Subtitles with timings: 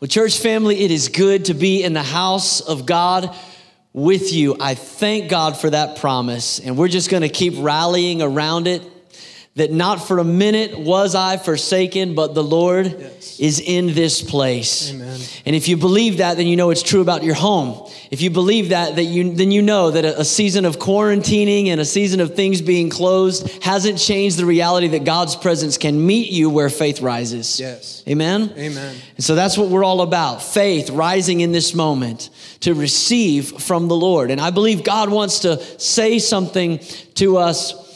[0.00, 3.34] Well, church family, it is good to be in the house of God
[3.92, 4.56] with you.
[4.60, 8.80] I thank God for that promise, and we're just going to keep rallying around it.
[9.58, 13.40] That not for a minute was I forsaken, but the Lord yes.
[13.40, 14.92] is in this place.
[14.92, 15.20] Amen.
[15.44, 17.90] And if you believe that, then you know it's true about your home.
[18.12, 21.66] If you believe that, that you, then you know that a, a season of quarantining
[21.66, 26.06] and a season of things being closed hasn't changed the reality that God's presence can
[26.06, 27.58] meet you where faith rises.
[27.58, 28.04] Yes.
[28.06, 28.52] Amen?
[28.56, 28.96] Amen.
[29.16, 32.30] And so that's what we're all about faith rising in this moment
[32.60, 34.30] to receive from the Lord.
[34.30, 36.78] And I believe God wants to say something
[37.14, 37.87] to us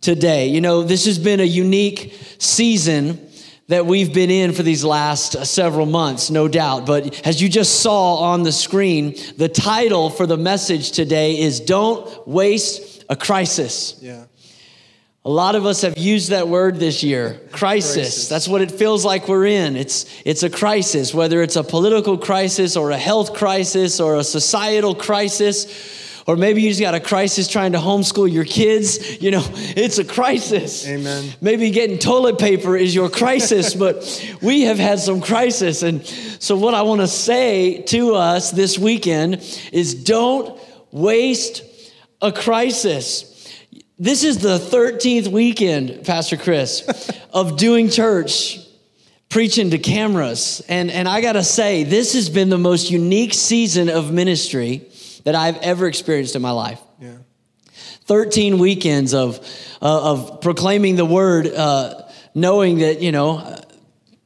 [0.00, 0.48] today.
[0.48, 3.26] You know, this has been a unique season
[3.68, 6.86] that we've been in for these last uh, several months, no doubt.
[6.86, 11.60] But as you just saw on the screen, the title for the message today is
[11.60, 13.96] Don't Waste a Crisis.
[14.02, 14.24] Yeah.
[15.24, 17.94] A lot of us have used that word this year, crisis.
[17.94, 18.28] crisis.
[18.28, 19.76] That's what it feels like we're in.
[19.76, 24.24] It's, it's a crisis, whether it's a political crisis or a health crisis or a
[24.24, 29.20] societal crisis or maybe you just got a crisis trying to homeschool your kids.
[29.20, 30.86] You know, it's a crisis.
[30.86, 31.28] Amen.
[31.40, 35.82] Maybe getting toilet paper is your crisis, but we have had some crisis.
[35.82, 40.56] And so, what I want to say to us this weekend is don't
[40.92, 41.64] waste
[42.22, 43.26] a crisis.
[43.98, 48.60] This is the 13th weekend, Pastor Chris, of doing church
[49.30, 50.62] preaching to cameras.
[50.68, 54.89] And, and I got to say, this has been the most unique season of ministry
[55.24, 56.80] that I've ever experienced in my life.
[57.00, 57.16] Yeah.
[58.04, 59.38] 13 weekends of,
[59.80, 62.02] uh, of proclaiming the word, uh,
[62.34, 63.56] knowing that, you know,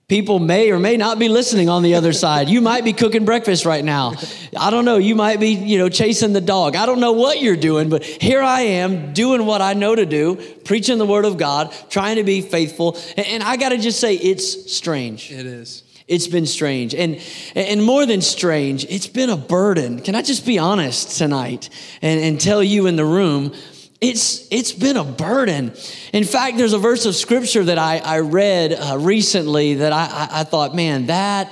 [0.08, 2.48] people may or may not be listening on the other side.
[2.48, 4.14] You might be cooking breakfast right now.
[4.58, 4.96] I don't know.
[4.96, 6.76] You might be, you know, chasing the dog.
[6.76, 10.06] I don't know what you're doing, but here I am doing what I know to
[10.06, 12.96] do, preaching the word of God, trying to be faithful.
[13.16, 15.30] And, and I got to just say, it's strange.
[15.30, 15.83] It is.
[16.06, 16.94] It's been strange.
[16.94, 17.20] And,
[17.54, 20.00] and more than strange, it's been a burden.
[20.00, 21.70] Can I just be honest tonight
[22.02, 23.54] and, and tell you in the room,
[24.02, 25.72] it's, it's been a burden.
[26.12, 30.04] In fact, there's a verse of scripture that I, I read uh, recently that I,
[30.04, 31.50] I, I thought, man, that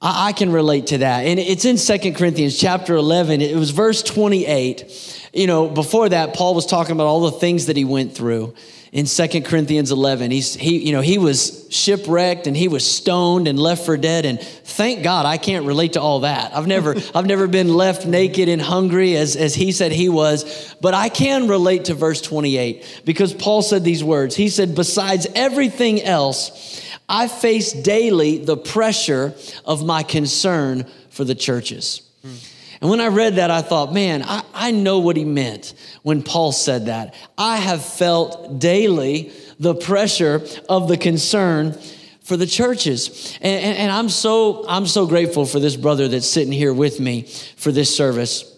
[0.00, 1.22] I, can relate to that.
[1.22, 3.40] And it's in Second Corinthians chapter 11.
[3.40, 5.30] It was verse 28.
[5.32, 8.54] You know, before that, Paul was talking about all the things that he went through
[8.92, 10.30] in Second Corinthians 11.
[10.30, 14.24] He's, he, you know, he was shipwrecked and he was stoned and left for dead.
[14.24, 16.54] And thank God I can't relate to all that.
[16.56, 20.74] I've never, I've never been left naked and hungry as, as he said he was.
[20.80, 24.34] But I can relate to verse 28 because Paul said these words.
[24.36, 29.34] He said, besides everything else, I face daily the pressure
[29.64, 32.02] of my concern for the churches.
[32.22, 32.34] Hmm.
[32.80, 36.22] And when I read that, I thought, man, I, I know what he meant when
[36.22, 37.14] Paul said that.
[37.36, 41.76] I have felt daily the pressure of the concern
[42.22, 43.36] for the churches.
[43.40, 47.00] And, and, and, I'm so I'm so grateful for this brother that's sitting here with
[47.00, 47.22] me
[47.56, 48.54] for this service.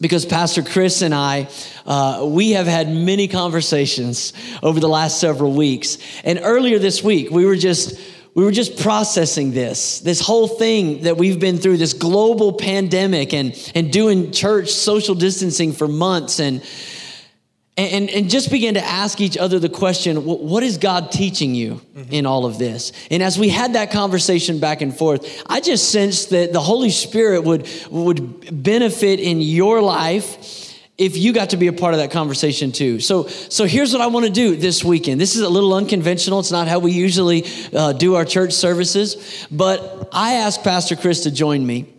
[0.00, 1.48] Because Pastor Chris and I,
[1.84, 5.98] uh, we have had many conversations over the last several weeks.
[6.22, 7.98] And earlier this week, we were just
[8.38, 13.34] we were just processing this, this whole thing that we've been through, this global pandemic
[13.34, 16.62] and, and doing church social distancing for months and,
[17.76, 21.80] and, and just began to ask each other the question, what is God teaching you
[21.96, 22.12] mm-hmm.
[22.12, 22.92] in all of this?
[23.10, 26.90] And as we had that conversation back and forth, I just sensed that the Holy
[26.90, 30.57] Spirit would, would benefit in your life
[30.98, 32.98] if you got to be a part of that conversation too.
[32.98, 35.20] So, so here's what I want to do this weekend.
[35.20, 36.40] This is a little unconventional.
[36.40, 41.22] It's not how we usually uh, do our church services, but I asked Pastor Chris
[41.22, 41.94] to join me.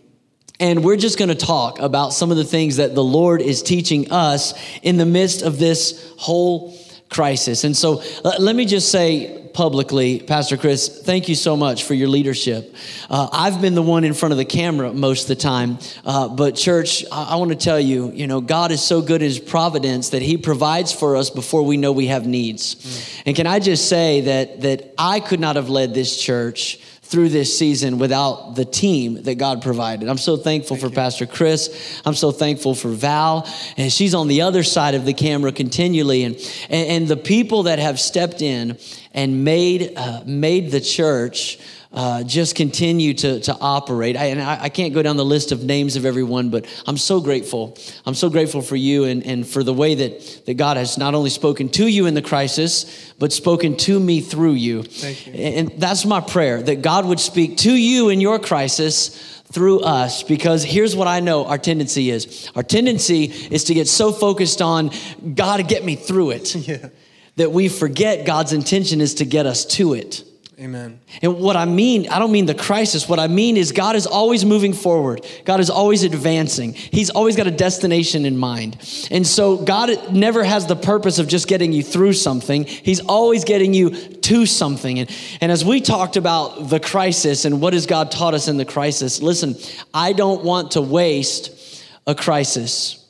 [0.60, 3.62] And we're just going to talk about some of the things that the Lord is
[3.62, 4.52] teaching us
[4.82, 6.76] in the midst of this whole
[7.08, 7.64] crisis.
[7.64, 12.08] And so let me just say publicly, Pastor Chris, thank you so much for your
[12.08, 12.74] leadership.
[13.08, 16.28] Uh, I've been the one in front of the camera most of the time, uh,
[16.28, 19.28] but church, I, I want to tell you, you know, God is so good in
[19.28, 22.74] His providence that He provides for us before we know we have needs.
[22.74, 23.22] Mm.
[23.26, 26.78] And can I just say that that I could not have led this church
[27.10, 30.08] through this season without the team that God provided.
[30.08, 30.94] I'm so thankful Thank for you.
[30.94, 32.00] Pastor Chris.
[32.06, 33.48] I'm so thankful for Val.
[33.76, 36.22] And she's on the other side of the camera continually.
[36.22, 36.36] And,
[36.68, 38.78] and, and the people that have stepped in
[39.12, 41.58] and made, uh, made the church
[41.92, 44.16] uh, just continue to, to operate.
[44.16, 46.96] I, and I, I, can't go down the list of names of everyone, but I'm
[46.96, 47.76] so grateful.
[48.06, 51.16] I'm so grateful for you and, and for the way that, that God has not
[51.16, 54.84] only spoken to you in the crisis, but spoken to me through you.
[54.84, 55.32] Thank you.
[55.32, 60.22] And that's my prayer that God would speak to you in your crisis through us
[60.22, 62.48] because here's what I know our tendency is.
[62.54, 64.90] Our tendency is to get so focused on
[65.34, 66.88] God to get me through it yeah.
[67.36, 70.24] That we forget God's intention is to get us to it.
[70.60, 71.00] Amen.
[71.22, 73.08] And what I mean, I don't mean the crisis.
[73.08, 75.24] What I mean is God is always moving forward.
[75.46, 76.74] God is always advancing.
[76.74, 78.76] He's always got a destination in mind.
[79.10, 82.64] And so God never has the purpose of just getting you through something.
[82.64, 84.98] He's always getting you to something.
[84.98, 85.10] And,
[85.40, 88.66] and as we talked about the crisis and what has God taught us in the
[88.66, 89.56] crisis, listen,
[89.94, 93.02] I don't want to waste a crisis.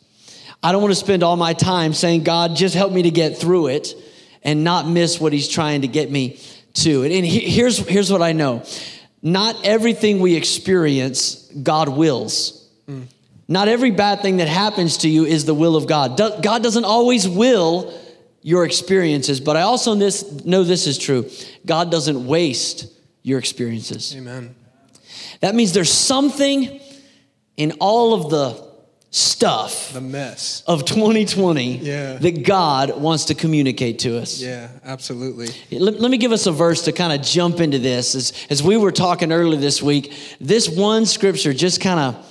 [0.63, 3.39] I don't want to spend all my time saying, God, just help me to get
[3.39, 3.93] through it
[4.43, 6.41] and not miss what he's trying to get me
[6.75, 7.05] to.
[7.05, 8.65] And here's, here's what I know
[9.23, 12.69] not everything we experience, God wills.
[12.89, 13.07] Mm.
[13.49, 16.17] Not every bad thing that happens to you is the will of God.
[16.17, 17.93] God doesn't always will
[18.43, 21.29] your experiences, but I also know this is true.
[21.67, 22.87] God doesn't waste
[23.23, 24.15] your experiences.
[24.17, 24.55] Amen.
[25.41, 26.81] That means there's something
[27.57, 28.70] in all of the
[29.11, 32.15] stuff the mess of 2020 yeah.
[32.15, 34.41] that God wants to communicate to us.
[34.41, 35.49] Yeah, absolutely.
[35.77, 38.15] Let, let me give us a verse to kind of jump into this.
[38.15, 42.27] As, as we were talking earlier this week, this one scripture just kind of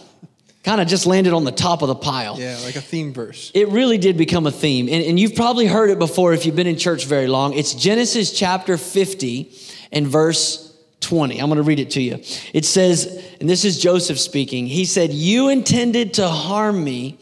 [0.63, 2.39] kind of just landed on the top of the pile.
[2.39, 3.51] Yeah, like a theme verse.
[3.53, 4.87] It really did become a theme.
[4.87, 7.53] And, and you've probably heard it before if you've been in church very long.
[7.53, 9.51] It's Genesis chapter 50
[9.91, 10.69] and verse
[11.01, 11.40] 20.
[11.40, 12.22] I'm going to read it to you.
[12.54, 14.68] It says, and this is Joseph speaking.
[14.68, 17.19] He said, You intended to harm me,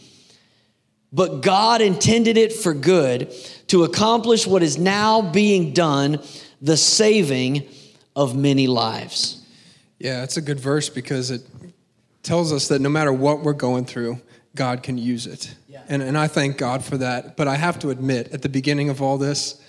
[1.12, 3.34] but God intended it for good
[3.68, 6.20] to accomplish what is now being done,
[6.62, 7.68] the saving
[8.16, 9.46] of many lives.
[10.00, 11.42] Yeah, it's a good verse because it
[12.24, 14.20] tells us that no matter what we're going through,
[14.56, 15.56] God can use it.
[15.68, 15.84] Yeah.
[15.88, 17.38] And, and I thank God for that.
[17.38, 19.62] But I have to admit, at the beginning of all this,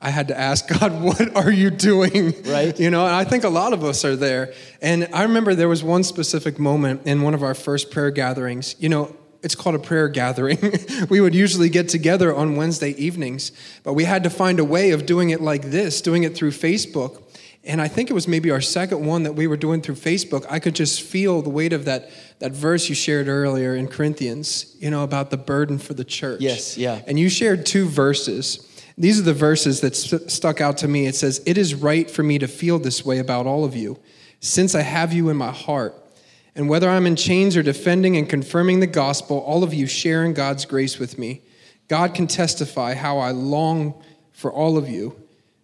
[0.00, 2.34] I had to ask God, what are you doing?
[2.44, 2.78] Right.
[2.78, 4.54] You know, and I think a lot of us are there.
[4.80, 8.76] And I remember there was one specific moment in one of our first prayer gatherings.
[8.78, 10.58] You know, it's called a prayer gathering.
[11.10, 13.52] we would usually get together on Wednesday evenings,
[13.84, 16.50] but we had to find a way of doing it like this, doing it through
[16.50, 17.22] Facebook.
[17.64, 20.46] And I think it was maybe our second one that we were doing through Facebook.
[20.48, 24.76] I could just feel the weight of that, that verse you shared earlier in Corinthians,
[24.78, 26.40] you know, about the burden for the church.
[26.40, 27.02] Yes, yeah.
[27.06, 28.64] And you shared two verses.
[28.98, 31.06] These are the verses that st- stuck out to me.
[31.06, 33.98] It says, It is right for me to feel this way about all of you,
[34.40, 35.94] since I have you in my heart.
[36.56, 40.24] And whether I'm in chains or defending and confirming the gospel, all of you share
[40.24, 41.42] in God's grace with me.
[41.86, 44.02] God can testify how I long
[44.32, 45.16] for all of you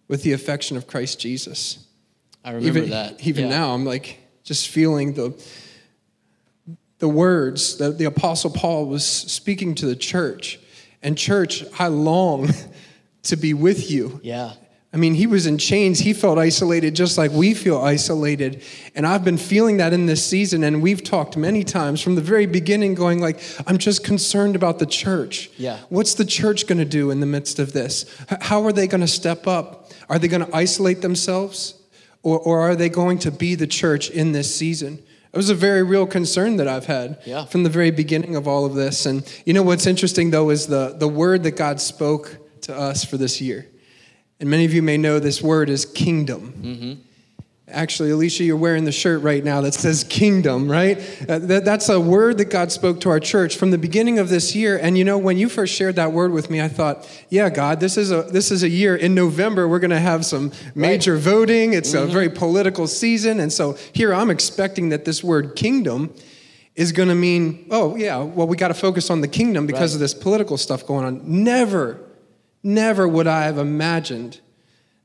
[0.07, 1.85] with the affection of Christ Jesus.
[2.45, 3.21] I remember even, that.
[3.27, 3.57] Even yeah.
[3.57, 5.33] now, I'm like just feeling the
[6.99, 10.59] the words that the apostle Paul was speaking to the church.
[11.03, 12.49] And church, I long
[13.25, 14.19] to be with you.
[14.23, 14.53] Yeah.
[14.95, 15.99] I mean, he was in chains.
[15.99, 18.63] He felt isolated just like we feel isolated.
[18.95, 20.63] And I've been feeling that in this season.
[20.63, 24.79] And we've talked many times from the very beginning, going like, I'm just concerned about
[24.79, 25.49] the church.
[25.57, 25.79] Yeah.
[25.89, 28.05] What's the church going to do in the midst of this?
[28.39, 29.91] How are they going to step up?
[30.07, 31.73] Are they going to isolate themselves?
[32.23, 35.03] Or, or are they going to be the church in this season?
[35.33, 37.43] It was a very real concern that I've had yeah.
[37.43, 39.05] from the very beginning of all of this.
[39.05, 43.05] And you know what's interesting though is the, the word that God spoke to us
[43.05, 43.67] for this year.
[44.39, 46.53] And many of you may know this word is kingdom.
[46.61, 47.01] Mm-hmm.
[47.67, 50.99] Actually, Alicia, you're wearing the shirt right now that says kingdom, right?
[51.27, 54.29] Uh, that, that's a word that God spoke to our church from the beginning of
[54.29, 54.77] this year.
[54.77, 57.79] And you know, when you first shared that word with me, I thought, yeah, God,
[57.79, 58.95] this is a, this is a year.
[58.95, 61.23] In November, we're going to have some major right.
[61.23, 61.73] voting.
[61.73, 62.07] It's mm-hmm.
[62.07, 63.39] a very political season.
[63.39, 66.13] And so here I'm expecting that this word kingdom
[66.75, 69.93] is going to mean, oh, yeah, well, we got to focus on the kingdom because
[69.93, 69.95] right.
[69.95, 71.21] of this political stuff going on.
[71.43, 71.99] Never
[72.65, 74.41] Never would I have imagined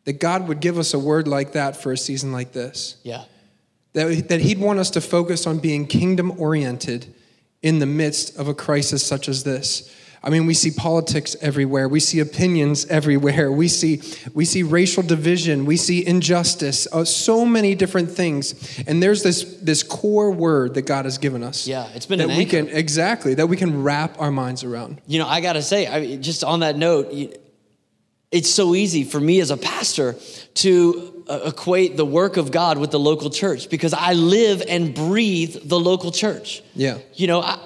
[0.04, 2.96] that God would give us a word like that for a season like this.
[3.02, 3.24] Yeah.
[3.92, 7.14] That, that He'd want us to focus on being kingdom oriented
[7.60, 9.94] in the midst of a crisis such as this.
[10.22, 11.86] I mean, we see politics everywhere.
[11.86, 13.52] We see opinions everywhere.
[13.52, 14.00] We see,
[14.32, 15.66] we see racial division.
[15.66, 16.88] We see injustice.
[16.90, 18.82] Uh, so many different things.
[18.86, 21.66] And there's this, this core word that God has given us.
[21.66, 22.64] Yeah, it's been that an we anchor.
[22.64, 25.02] can exactly that we can wrap our minds around.
[25.06, 27.12] You know, I got to say, I, just on that note,
[28.30, 30.16] it's so easy for me as a pastor
[30.54, 34.94] to uh, equate the work of God with the local church because I live and
[34.94, 36.62] breathe the local church.
[36.74, 36.98] Yeah.
[37.14, 37.58] You know, I,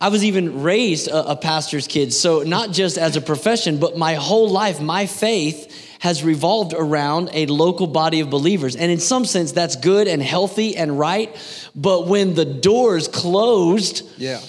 [0.00, 2.12] I was even raised a, a pastor's kid.
[2.12, 7.30] So, not just as a profession, but my whole life, my faith has revolved around
[7.32, 8.76] a local body of believers.
[8.76, 11.34] And in some sense, that's good and healthy and right.
[11.74, 14.40] But when the doors closed yeah.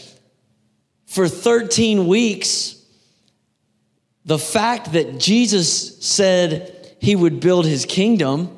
[1.06, 2.75] for 13 weeks,
[4.26, 8.56] the fact that Jesus said he would build his kingdom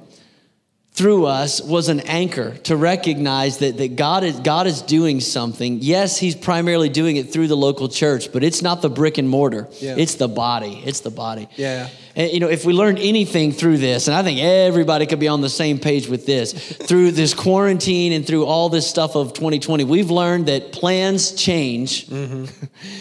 [0.97, 5.77] through us was an anchor to recognize that, that God, is, God is doing something.
[5.79, 9.29] Yes, He's primarily doing it through the local church, but it's not the brick and
[9.29, 9.67] mortar.
[9.73, 9.93] Yeah.
[9.95, 10.81] It's the body.
[10.83, 11.49] It's the body.
[11.55, 11.89] Yeah.
[12.15, 15.27] And, you know, if we learned anything through this, and I think everybody could be
[15.27, 16.51] on the same page with this,
[16.87, 22.07] through this quarantine and through all this stuff of 2020, we've learned that plans change,
[22.07, 22.45] mm-hmm.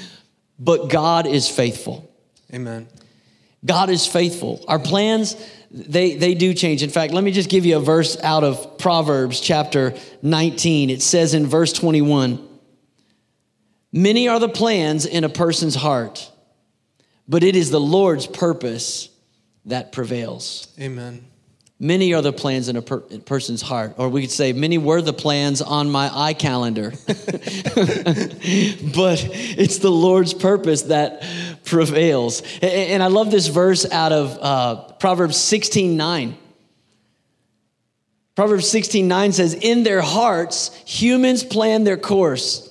[0.59, 2.06] but God is faithful.
[2.53, 2.89] Amen.
[3.65, 4.65] God is faithful.
[4.69, 5.37] Our plans,
[5.71, 6.83] they, they do change.
[6.83, 10.91] In fact, let me just give you a verse out of Proverbs chapter 19.
[10.91, 12.45] It says in verse 21
[13.93, 16.31] Many are the plans in a person's heart,
[17.27, 19.09] but it is the Lord's purpose
[19.65, 20.69] that prevails.
[20.79, 21.25] Amen.
[21.79, 25.03] Many are the plans in a per- person's heart, or we could say, many were
[25.03, 26.91] the plans on my eye calendar.
[27.07, 27.19] but
[29.59, 31.23] it's the Lord's purpose that
[31.67, 32.43] prevails.
[32.63, 36.39] And I love this verse out of uh, Proverbs 16 9.
[38.35, 42.71] Proverbs 16 9 says, In their hearts, humans plan their course,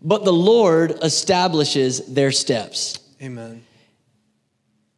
[0.00, 2.98] but the Lord establishes their steps.
[3.22, 3.64] Amen.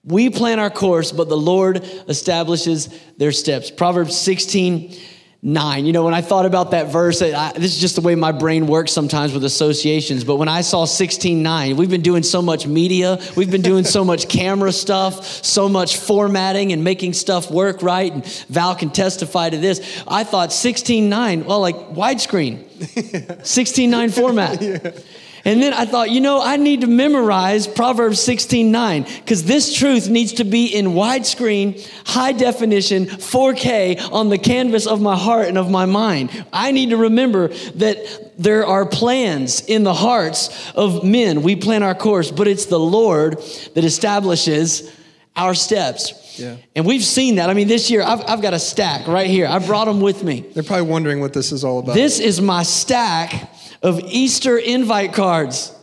[0.05, 3.71] We plan our course, but the Lord establishes their steps.
[3.71, 4.97] Proverbs 16,
[5.45, 5.87] 9.
[5.87, 8.31] You know, when I thought about that verse, I, this is just the way my
[8.31, 10.23] brain works sometimes with associations.
[10.23, 13.83] But when I saw 16, 9, we've been doing so much media, we've been doing
[13.83, 18.13] so much camera stuff, so much formatting and making stuff work right.
[18.13, 20.05] And Val can testify to this.
[20.07, 25.03] I thought 16, 9, well, like widescreen, 16, 9 format.
[25.45, 29.75] And then I thought, you know, I need to memorize Proverbs 16 9 because this
[29.75, 35.49] truth needs to be in widescreen, high definition, 4K on the canvas of my heart
[35.49, 36.31] and of my mind.
[36.53, 41.43] I need to remember that there are plans in the hearts of men.
[41.43, 43.39] We plan our course, but it's the Lord
[43.75, 44.91] that establishes
[45.35, 46.39] our steps.
[46.39, 46.57] Yeah.
[46.75, 47.51] And we've seen that.
[47.51, 49.47] I mean, this year, I've, I've got a stack right here.
[49.47, 50.41] I brought them with me.
[50.41, 51.95] They're probably wondering what this is all about.
[51.95, 53.51] This is my stack
[53.83, 55.75] of Easter invite cards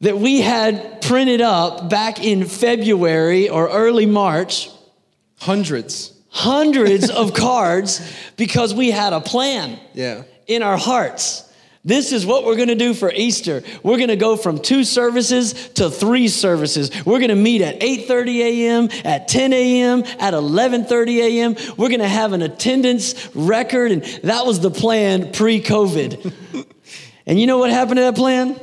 [0.00, 4.70] that we had printed up back in February or early March.
[5.40, 6.12] Hundreds.
[6.28, 8.00] Hundreds of cards
[8.36, 10.22] because we had a plan Yeah.
[10.46, 11.42] in our hearts.
[11.84, 13.62] This is what we're going to do for Easter.
[13.84, 16.90] We're going to go from two services to three services.
[17.06, 21.54] We're going to meet at 8:30 a.m., at 10 a.m., at 11:30 a.m.
[21.76, 26.32] We're going to have an attendance record and that was the plan pre-COVID.
[27.26, 28.58] and you know what happened to that plan?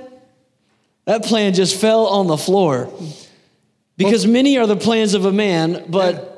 [1.06, 2.92] That plan just fell on the floor.
[3.98, 6.30] Because many are the plans of a man, but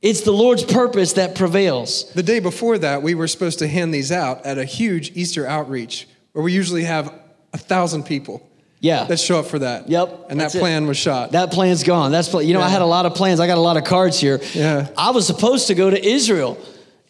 [0.00, 2.10] it's the Lord's purpose that prevails.
[2.12, 5.46] The day before that, we were supposed to hand these out at a huge Easter
[5.46, 7.12] outreach where we usually have
[7.52, 8.48] a thousand people
[8.80, 9.04] Yeah.
[9.04, 9.88] that show up for that.
[9.90, 10.58] Yep, And that it.
[10.58, 11.32] plan was shot.
[11.32, 12.10] That plan's gone.
[12.12, 13.38] That's pl- you know I had a lot of plans.
[13.38, 14.40] I got a lot of cards here.
[14.54, 14.88] Yeah.
[14.96, 16.58] I was supposed to go to Israel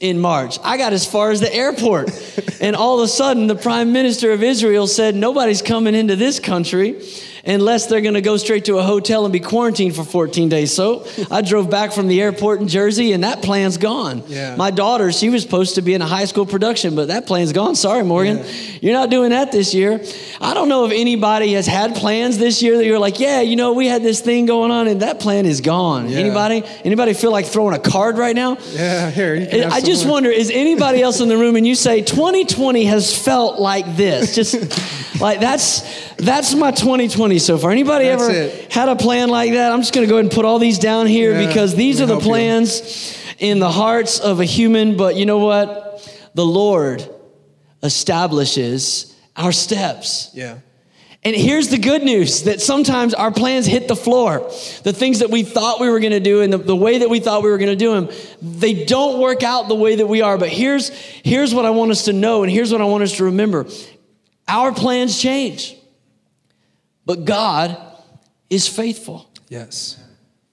[0.03, 0.59] in March.
[0.65, 2.11] I got as far as the airport.
[2.61, 6.41] and all of a sudden the prime minister of Israel said nobody's coming into this
[6.41, 7.01] country
[7.45, 10.73] unless they're going to go straight to a hotel and be quarantined for 14 days.
[10.73, 14.23] So, I drove back from the airport in Jersey and that plan's gone.
[14.29, 14.57] Yeah.
[14.57, 17.53] My daughter, she was supposed to be in a high school production, but that plan's
[17.53, 17.75] gone.
[17.75, 18.45] Sorry, Morgan.
[18.81, 20.01] You're not doing that this year.
[20.41, 23.57] I don't know if anybody has had plans this year that you're like, yeah, you
[23.57, 26.09] know, we had this thing going on and that plan is gone.
[26.09, 26.19] Yeah.
[26.19, 26.63] Anybody?
[26.85, 28.59] Anybody feel like throwing a card right now?
[28.73, 29.35] yeah, here.
[29.35, 30.15] You can I just more.
[30.15, 34.35] wonder, is anybody else in the room and you say 2020 has felt like this?
[34.35, 34.55] Just
[35.21, 35.83] like that's
[36.17, 37.71] that's my 2020 so far.
[37.71, 38.73] Anybody That's ever it.
[38.73, 39.73] had a plan like that?
[39.73, 42.01] I'm just going to go ahead and put all these down here Yeah, because these
[42.01, 42.29] are the help you.
[42.31, 45.99] plans in the hearts of a human, but you know what?
[46.35, 47.09] The Lord
[47.83, 50.31] establishes our steps.
[50.35, 50.59] Yeah.
[51.25, 54.41] And here's the good news that sometimes our plans hit the floor.
[54.83, 57.09] The things that we thought we were going to do and the, the way that
[57.09, 58.09] we thought we were going to do them,
[58.43, 60.37] they don't work out the way that we are.
[60.37, 63.17] But here's, here's what I want us to know, and here's what I want us
[63.19, 63.67] to remember
[64.49, 65.77] our plans change,
[67.05, 67.77] but God
[68.51, 69.31] is faithful.
[69.49, 69.99] Yes.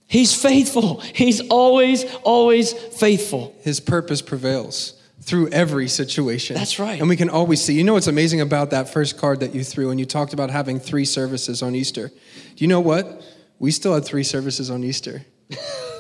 [0.08, 1.02] He's faithful.
[1.02, 3.56] He's always, always faithful.
[3.62, 6.56] His purpose prevails through every situation.
[6.56, 7.00] That's right.
[7.00, 7.74] And we can always see.
[7.74, 10.50] You know what's amazing about that first card that you threw and you talked about
[10.50, 12.08] having three services on Easter?
[12.08, 13.22] Do you know what?
[13.60, 15.24] We still had three services on Easter.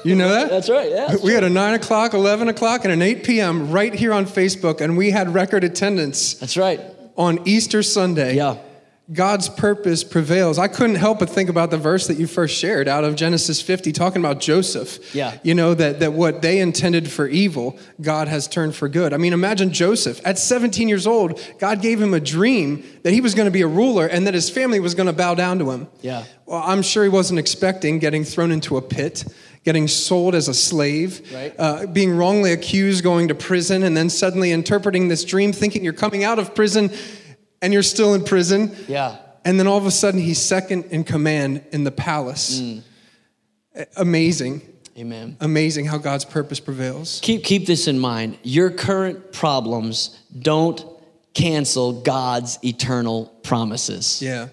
[0.04, 0.50] You know that?
[0.50, 1.16] That's right, yeah.
[1.24, 3.72] We had a 9 o'clock, 11 o'clock, and an 8 p.m.
[3.72, 6.80] right here on Facebook, and we had record attendance That's right.
[7.18, 8.36] on Easter Sunday.
[8.38, 8.58] Yeah.
[9.12, 10.60] God's purpose prevails.
[10.60, 13.60] I couldn't help but think about the verse that you first shared out of Genesis
[13.60, 15.16] 50, talking about Joseph.
[15.16, 15.38] Yeah.
[15.42, 19.12] You know, that, that what they intended for evil, God has turned for good.
[19.12, 20.22] I mean, imagine Joseph.
[20.26, 23.62] At 17 years old, God gave him a dream that he was going to be
[23.62, 25.88] a ruler and that his family was going to bow down to him.
[26.02, 26.26] Yeah.
[26.46, 29.26] Well, I'm sure he wasn't expecting getting thrown into a pit,
[29.64, 31.54] getting sold as a slave, Right.
[31.58, 35.94] uh, being wrongly accused, going to prison, and then suddenly interpreting this dream, thinking you're
[35.94, 36.92] coming out of prison
[37.62, 38.76] and you're still in prison.
[38.88, 39.18] Yeah.
[39.46, 42.60] And then all of a sudden, he's second in command in the palace.
[42.60, 42.82] Mm.
[43.76, 44.62] A- Amazing.
[44.98, 45.38] Amen.
[45.40, 47.20] Amazing how God's purpose prevails.
[47.24, 48.38] Keep, keep this in mind.
[48.44, 50.86] Your current problems don't
[51.34, 54.22] cancel God's eternal promises.
[54.22, 54.50] Yeah.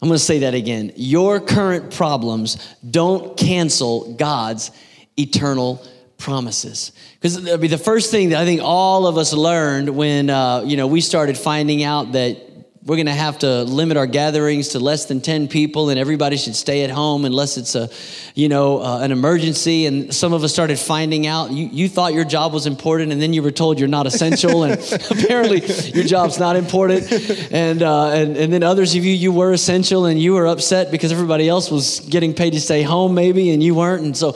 [0.00, 0.92] I'm going to say that again.
[0.96, 2.56] Your current problems
[2.88, 4.72] don't cancel God's
[5.16, 5.84] eternal
[6.18, 6.92] promises.
[7.20, 10.62] Because I mean, the first thing that I think all of us learned when uh,
[10.66, 12.48] you know we started finding out that
[12.84, 16.38] we're going to have to limit our gatherings to less than 10 people and everybody
[16.38, 17.90] should stay at home unless it's a
[18.34, 19.86] you know uh, an emergency.
[19.86, 23.20] And some of us started finding out you, you thought your job was important and
[23.20, 24.72] then you were told you're not essential and
[25.10, 25.60] apparently
[25.90, 27.12] your job's not important.
[27.52, 30.90] And, uh, and and then others of you you were essential and you were upset
[30.90, 34.02] because everybody else was getting paid to stay home maybe and you weren't.
[34.02, 34.32] And so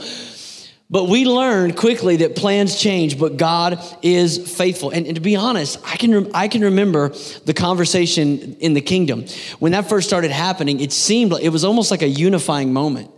[0.92, 4.90] but we learned quickly that plans change, but God is faithful.
[4.90, 7.08] And, and to be honest, I can, rem- I can remember
[7.46, 9.24] the conversation in the kingdom.
[9.58, 13.10] When that first started happening, it seemed like it was almost like a unifying moment.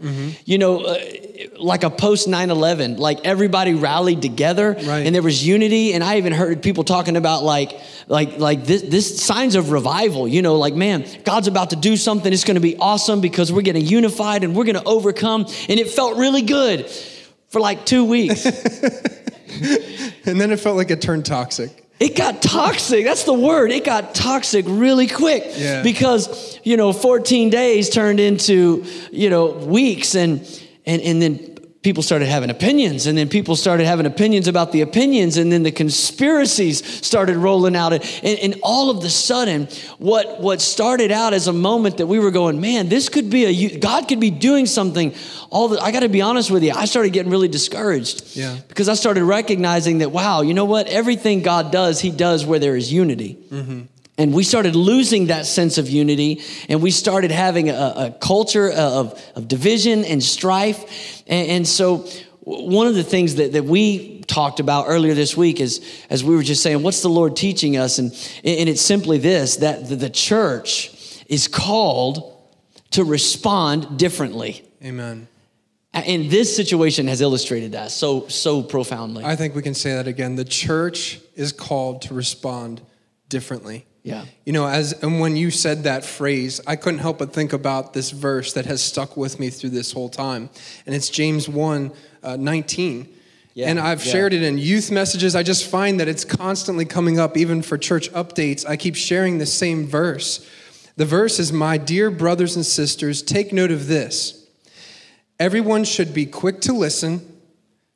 [0.47, 0.99] You know, uh,
[1.59, 5.05] like a post 9 11, like everybody rallied together Right.
[5.05, 5.95] and there was unity.
[5.95, 7.73] And I even heard people talking about like,
[8.07, 11.97] like, like this, this signs of revival, you know, like, man, God's about to do
[11.97, 12.33] something.
[12.33, 15.47] It's going to be awesome because we're getting unified and we're going to overcome.
[15.69, 16.89] And it felt really good
[17.55, 18.45] for like two weeks.
[20.27, 21.71] And then it felt like it turned toxic.
[22.01, 23.05] It got toxic.
[23.05, 23.71] That's the word.
[23.71, 25.83] It got toxic really quick Yeah.
[25.83, 30.41] because, you know, 14 days turned into, you know, weeks and
[30.87, 31.54] and and then
[31.85, 35.63] people started having opinions and then people started having opinions about the opinions and then
[35.63, 38.03] the conspiracies started rolling out and,
[38.41, 42.31] and all of the sudden what what started out as a moment that we were
[42.31, 45.15] going man this could be a god could be doing something
[45.51, 48.57] all the i got to be honest with you i started getting really discouraged Yeah.
[48.69, 50.87] because I started recognizing that, wow, you know what?
[50.89, 53.37] Everything God does, He does where there is unity.
[53.51, 53.81] Mm-hmm.
[54.17, 58.71] And we started losing that sense of unity, and we started having a, a culture
[58.71, 61.23] of, of division and strife.
[61.27, 62.07] And, and so,
[62.41, 66.37] one of the things that, that we talked about earlier this week is, as we
[66.37, 67.99] were just saying, what's the Lord teaching us?
[67.99, 68.13] And,
[68.45, 72.31] and it's simply this that the, the church is called
[72.93, 74.63] to respond differently.
[74.85, 75.27] Amen.
[75.93, 79.25] And this situation has illustrated that so so profoundly.
[79.25, 80.35] I think we can say that again.
[80.35, 82.83] The church is called to respond
[83.29, 83.87] differently.
[84.05, 84.27] Yeah.
[84.45, 87.95] You know, as and when you said that phrase, I couldn't help but think about
[87.95, 90.51] this verse that has stuck with me through this whole time.
[90.85, 91.91] And it's James 1
[92.23, 93.09] uh, 19.
[93.55, 94.13] Yeah, and I've yeah.
[94.13, 95.35] shared it in youth messages.
[95.35, 98.69] I just find that it's constantly coming up, even for church updates.
[98.69, 100.47] I keep sharing the same verse.
[100.97, 104.47] The verse is My dear brothers and sisters, take note of this.
[105.41, 107.41] Everyone should be quick to listen,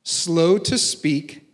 [0.05, 1.48] slow to speak,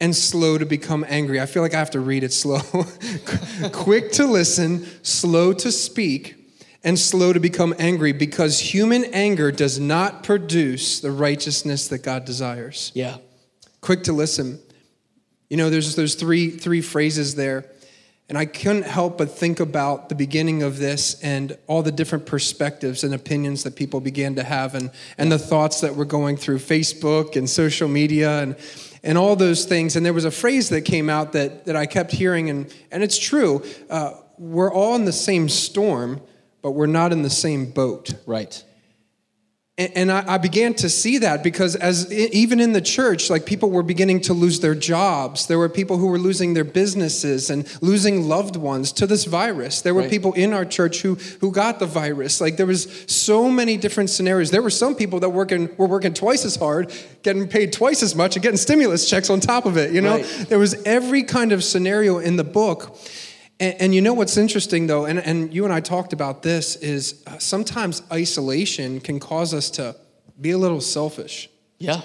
[0.00, 1.40] and slow to become angry.
[1.40, 2.60] I feel like I have to read it slow.
[3.72, 6.36] quick to listen, slow to speak,
[6.84, 12.24] and slow to become angry because human anger does not produce the righteousness that God
[12.24, 12.92] desires.
[12.94, 13.18] yeah.
[13.80, 14.58] Quick to listen.
[15.48, 17.64] You know, there's there's three three phrases there.
[18.28, 22.26] And I couldn't help but think about the beginning of this and all the different
[22.26, 26.36] perspectives and opinions that people began to have and, and the thoughts that were going
[26.36, 28.54] through Facebook and social media and,
[29.08, 29.96] and all those things.
[29.96, 33.02] And there was a phrase that came out that, that I kept hearing, and, and
[33.02, 33.64] it's true.
[33.88, 36.20] Uh, we're all in the same storm,
[36.60, 38.12] but we're not in the same boat.
[38.26, 38.62] Right.
[39.78, 43.84] And, I, began to see that because as even in the church, like people were
[43.84, 45.46] beginning to lose their jobs.
[45.46, 49.80] There were people who were losing their businesses and losing loved ones to this virus.
[49.82, 50.10] There were Right.
[50.10, 52.40] people in our church who who got the virus.
[52.40, 54.50] Like there was so many different scenarios.
[54.50, 56.90] There were some people that working were working twice as hard,
[57.22, 59.92] getting paid twice as much, and getting stimulus checks on top of it.
[59.92, 60.46] You know, Right.
[60.48, 62.98] there was every kind of scenario in the book.
[63.60, 66.76] And, and you know what's interesting though, and, and you and I talked about this,
[66.76, 69.96] is uh, sometimes isolation can cause us to
[70.40, 72.02] be a little selfish Yeah.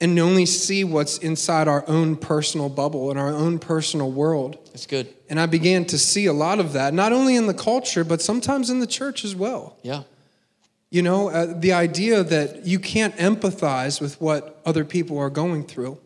[0.00, 4.58] and only see what's inside our own personal bubble and our own personal world.
[4.66, 5.06] That's good.
[5.28, 8.20] And I began to see a lot of that, not only in the culture, but
[8.20, 9.76] sometimes in the church as well.
[9.82, 10.02] Yeah.
[10.90, 15.62] You know, uh, the idea that you can't empathize with what other people are going
[15.62, 15.98] through.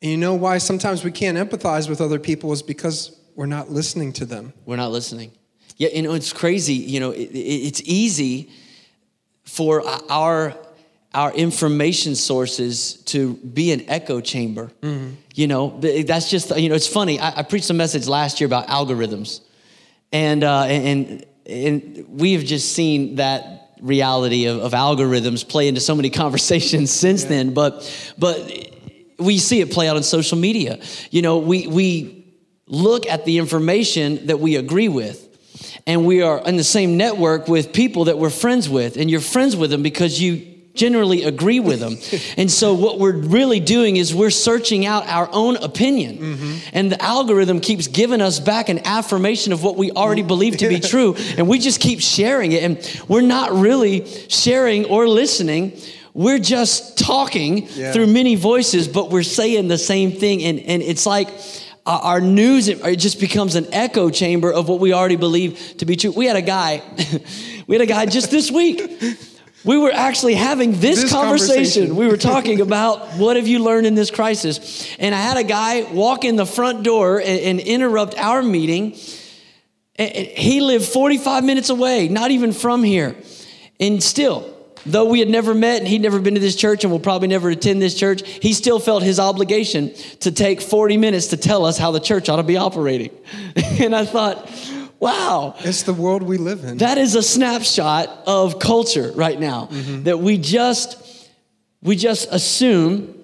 [0.00, 3.70] And you know why sometimes we can't empathize with other people is because we're not
[3.70, 4.52] listening to them.
[4.66, 5.32] We're not listening.
[5.76, 6.74] Yeah, you know, it's crazy.
[6.74, 8.50] You know, it, it- it's easy
[9.44, 10.54] for our
[11.12, 14.72] our information sources to be an echo chamber.
[15.34, 17.20] You know, that's just you know, it's funny.
[17.20, 19.40] I, I preached a message last year about algorithms,
[20.12, 25.80] and uh, and and we have just seen that reality of, of algorithms play into
[25.80, 27.84] so many conversations since then, but
[28.18, 28.36] but
[29.18, 30.80] we see it play out on social media.
[31.10, 32.23] You know, we we
[32.66, 35.20] look at the information that we agree with.
[35.86, 39.20] And we are in the same network with people that we're friends with, and you're
[39.20, 41.96] friends with them because you generally agree with them.
[42.36, 46.18] and so what we're really doing is we're searching out our own opinion.
[46.18, 46.68] Mm-hmm.
[46.72, 50.68] And the algorithm keeps giving us back an affirmation of what we already believe to
[50.68, 51.14] be true.
[51.36, 52.62] And we just keep sharing it.
[52.62, 55.78] And we're not really sharing or listening.
[56.12, 57.92] We're just talking yeah.
[57.92, 60.42] through many voices, but we're saying the same thing.
[60.42, 61.28] And, and it's like,
[61.86, 65.96] our news it just becomes an echo chamber of what we already believe to be
[65.96, 66.12] true.
[66.12, 66.82] We had a guy,
[67.66, 68.80] we had a guy just this week
[69.64, 71.54] we were actually having this, this conversation.
[71.54, 71.96] conversation.
[71.96, 74.94] We were talking about what have you learned in this crisis.
[74.98, 78.96] And I had a guy walk in the front door and, and interrupt our meeting.
[79.96, 83.16] He lived 45 minutes away, not even from here.
[83.80, 84.53] And still,
[84.86, 87.28] though we had never met and he'd never been to this church and will probably
[87.28, 91.64] never attend this church, he still felt his obligation to take 40 minutes to tell
[91.64, 93.10] us how the church ought to be operating.
[93.56, 94.50] and I thought,
[95.00, 95.54] wow.
[95.60, 96.78] It's the world we live in.
[96.78, 99.68] That is a snapshot of culture right now.
[99.70, 100.04] Mm-hmm.
[100.04, 101.28] That we just
[101.82, 103.14] we just assume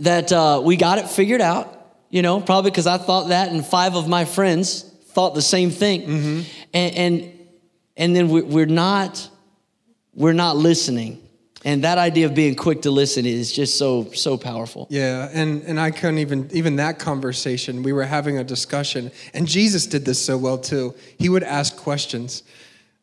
[0.00, 1.74] that uh, we got it figured out.
[2.10, 5.70] You know, probably because I thought that, and five of my friends thought the same
[5.70, 6.40] thing, mm-hmm.
[6.72, 7.38] and, and
[7.98, 9.28] and then we're not
[10.18, 11.22] we're not listening.
[11.64, 14.86] And that idea of being quick to listen is just so so powerful.
[14.90, 19.48] Yeah and and i couldn't even even that conversation we were having a discussion and
[19.48, 20.94] jesus did this so well too.
[21.18, 22.42] He would ask questions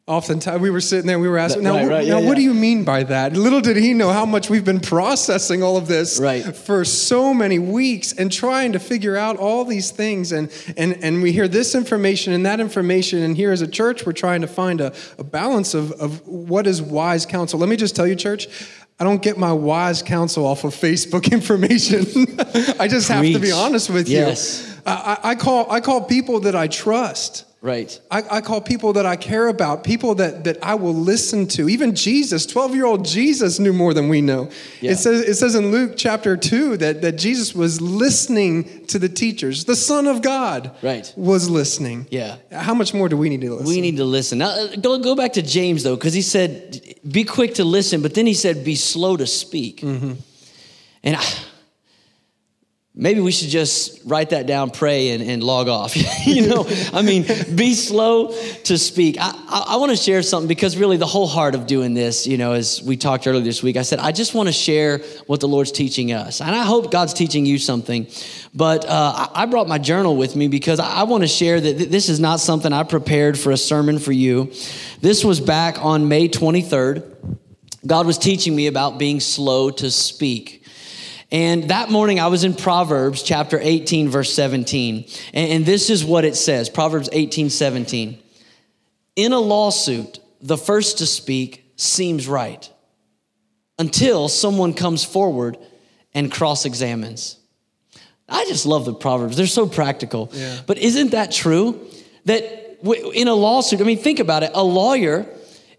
[0.07, 2.35] Oftentimes we were sitting there, we were asking, now, right, right, now yeah, what yeah.
[2.35, 3.33] do you mean by that?
[3.33, 6.55] Little did he know how much we've been processing all of this right.
[6.55, 10.31] for so many weeks and trying to figure out all these things.
[10.31, 13.23] And, and, and we hear this information and that information.
[13.23, 16.67] And here as a church, we're trying to find a, a balance of, of what
[16.67, 17.57] is wise counsel.
[17.57, 18.47] Let me just tell you, church,
[18.99, 22.01] I don't get my wise counsel off of Facebook information.
[22.79, 23.33] I just Preach.
[23.33, 24.67] have to be honest with yes.
[24.67, 24.83] you.
[24.85, 27.45] I, I, call, I call people that I trust.
[27.65, 27.99] Right.
[28.11, 31.67] I, I, call people that I care about, people that, that I will listen to.
[31.67, 34.51] Even Jesus, 12 year old Jesus knew more than we know.
[34.81, 34.91] Yeah.
[34.91, 39.09] It, says, it says in Luke chapter 2 that, that Jesus was listening to the
[39.09, 39.65] teachers.
[39.65, 41.11] The Son of God right.
[41.17, 42.05] was listening.
[42.11, 42.37] Yeah.
[42.51, 43.67] How much more do we need to listen?
[43.67, 44.37] We need to listen.
[44.37, 48.03] Now, uh, go, go back to James, though, because he said, be quick to listen,
[48.03, 49.81] but then he said, be slow to speak.
[49.81, 50.13] Mm-hmm.
[51.03, 51.23] And I,
[52.95, 55.95] maybe we should just write that down, pray, and, and log off.
[56.25, 58.31] you know, I mean, be slow
[58.63, 59.17] to speak.
[59.19, 62.25] I, I, I want to share something because really the whole heart of doing this,
[62.25, 64.99] you know, as we talked earlier this week, I said, I just want to share
[65.27, 66.39] what the Lord's teaching us.
[66.39, 68.07] And I hope God's teaching you something.
[68.53, 72.07] But uh, I brought my journal with me because I want to share that this
[72.07, 74.53] is not something I prepared for a sermon for you.
[75.01, 77.11] This was back on May 23rd.
[77.85, 80.64] God was teaching me about being slow to speak.
[81.31, 85.05] And that morning I was in Proverbs chapter 18, verse 17.
[85.33, 88.19] And, this is what it says Proverbs 18, 17.
[89.15, 92.69] In a lawsuit, the first to speak seems right
[93.79, 95.57] until someone comes forward
[96.13, 97.37] and cross examines.
[98.29, 99.37] I just love the Proverbs.
[99.37, 100.29] They're so practical.
[100.31, 100.59] Yeah.
[100.65, 101.79] But isn't that true?
[102.25, 102.79] That
[103.13, 104.51] in a lawsuit, I mean, think about it.
[104.53, 105.27] A lawyer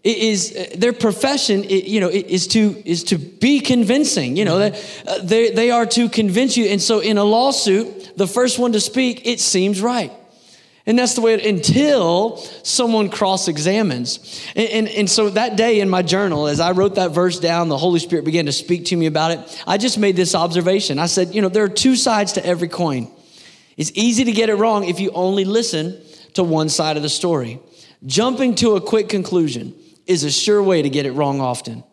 [0.07, 5.07] is uh, their profession you know is to is to be convincing you know mm-hmm.
[5.07, 6.65] uh, they, they are to convince you.
[6.65, 10.11] And so in a lawsuit the first one to speak it seems right.
[10.85, 14.41] And that's the way it, until someone cross-examines.
[14.55, 17.67] And, and, and so that day in my journal as i wrote that verse down
[17.67, 20.99] the holy spirit began to speak to me about it i just made this observation.
[20.99, 23.11] I said you know there are two sides to every coin.
[23.75, 26.01] It's easy to get it wrong if you only listen
[26.33, 27.59] to one side of the story.
[28.05, 29.73] Jumping to a quick conclusion
[30.07, 31.83] is a sure way to get it wrong often.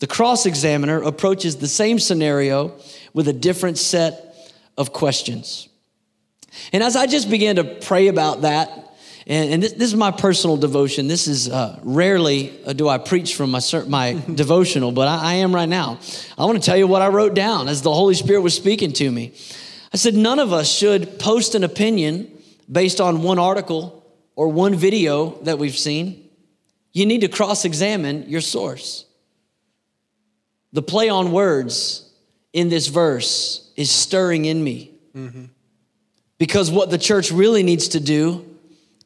[0.00, 2.78] The cross examiner approaches the same scenario
[3.12, 5.68] with a different set of questions.
[6.72, 8.70] And as I just began to pray about that,
[9.26, 11.08] and, and this, is my personal devotion.
[11.08, 15.34] This is uh, rarely uh, do I preach from my, my devotional, but I, I
[15.34, 15.98] am right now.
[16.36, 18.92] I want to tell you what I wrote down as the Holy Spirit was speaking
[18.94, 19.32] to me.
[19.92, 22.30] I said, none of us should post an opinion
[22.70, 24.04] based on one article
[24.36, 26.23] or one video that we've seen
[26.94, 29.04] you need to cross examine your source.
[30.72, 32.10] The play on words
[32.52, 34.92] in this verse is stirring in me.
[35.14, 35.44] Mm-hmm.
[36.38, 38.44] Because what the church really needs to do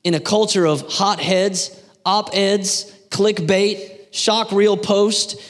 [0.05, 5.41] in a culture of hotheads, op eds, clickbait, shock reel post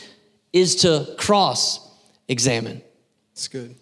[0.53, 1.81] is to cross
[2.29, 2.83] examine.
[3.33, 3.74] It's good.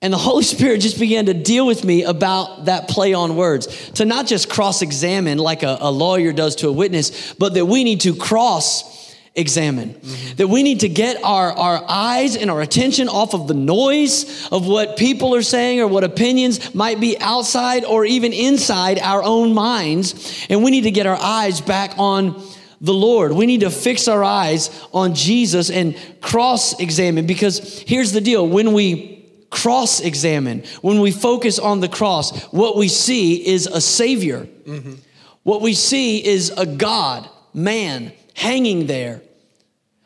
[0.00, 3.90] And the Holy Spirit just began to deal with me about that play on words.
[3.92, 7.66] To not just cross examine like a, a, lawyer does to a witness, but that
[7.66, 8.96] we need to cross
[9.34, 9.94] examine.
[9.94, 10.36] Mm-hmm.
[10.36, 14.48] That we need to get our, our eyes and our attention off of the noise
[14.52, 19.22] of what people are saying or what opinions might be outside or even inside our
[19.22, 20.46] own minds.
[20.48, 22.40] And we need to get our eyes back on
[22.80, 23.32] the Lord.
[23.32, 28.46] We need to fix our eyes on Jesus and cross examine because here's the deal
[28.46, 29.17] when we
[29.50, 34.46] cross examine, when we focus on the cross, what we see is a Savior.
[34.64, 34.94] Mm-hmm.
[35.42, 39.22] What we see is a God, man, hanging there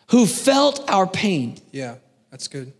[0.08, 1.56] who felt our pain.
[1.72, 1.96] Yeah,
[2.30, 2.72] that's good.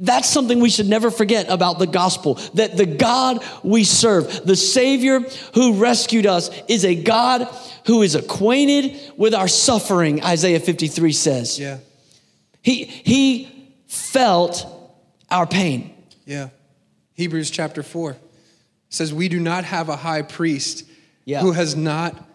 [0.00, 4.56] That's something we should never forget about the gospel that the God we serve, the
[4.56, 5.20] Savior
[5.54, 7.48] who rescued us, is a God
[7.86, 11.60] who is acquainted with our suffering, Isaiah 53 says.
[11.60, 11.78] Yeah.
[12.60, 14.66] He, he felt
[15.34, 15.94] our pain.
[16.24, 16.48] Yeah.
[17.14, 18.16] Hebrews chapter 4
[18.88, 20.84] says, We do not have a high priest
[21.24, 21.40] Yeah.
[21.40, 22.28] who has not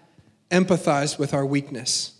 [0.51, 2.13] empathized with our weakness.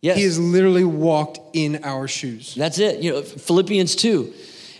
[0.00, 0.16] Yes.
[0.16, 2.54] He has literally walked in our shoes.
[2.54, 3.00] That's it.
[3.00, 4.32] You know, Philippians 2,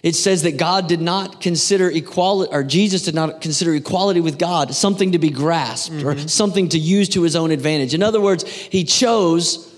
[0.05, 4.39] it says that God did not consider equality, or Jesus did not consider equality with
[4.39, 6.29] God something to be grasped or mm-hmm.
[6.29, 7.95] something to use to his own advantage.
[7.95, 9.75] In other words, he chose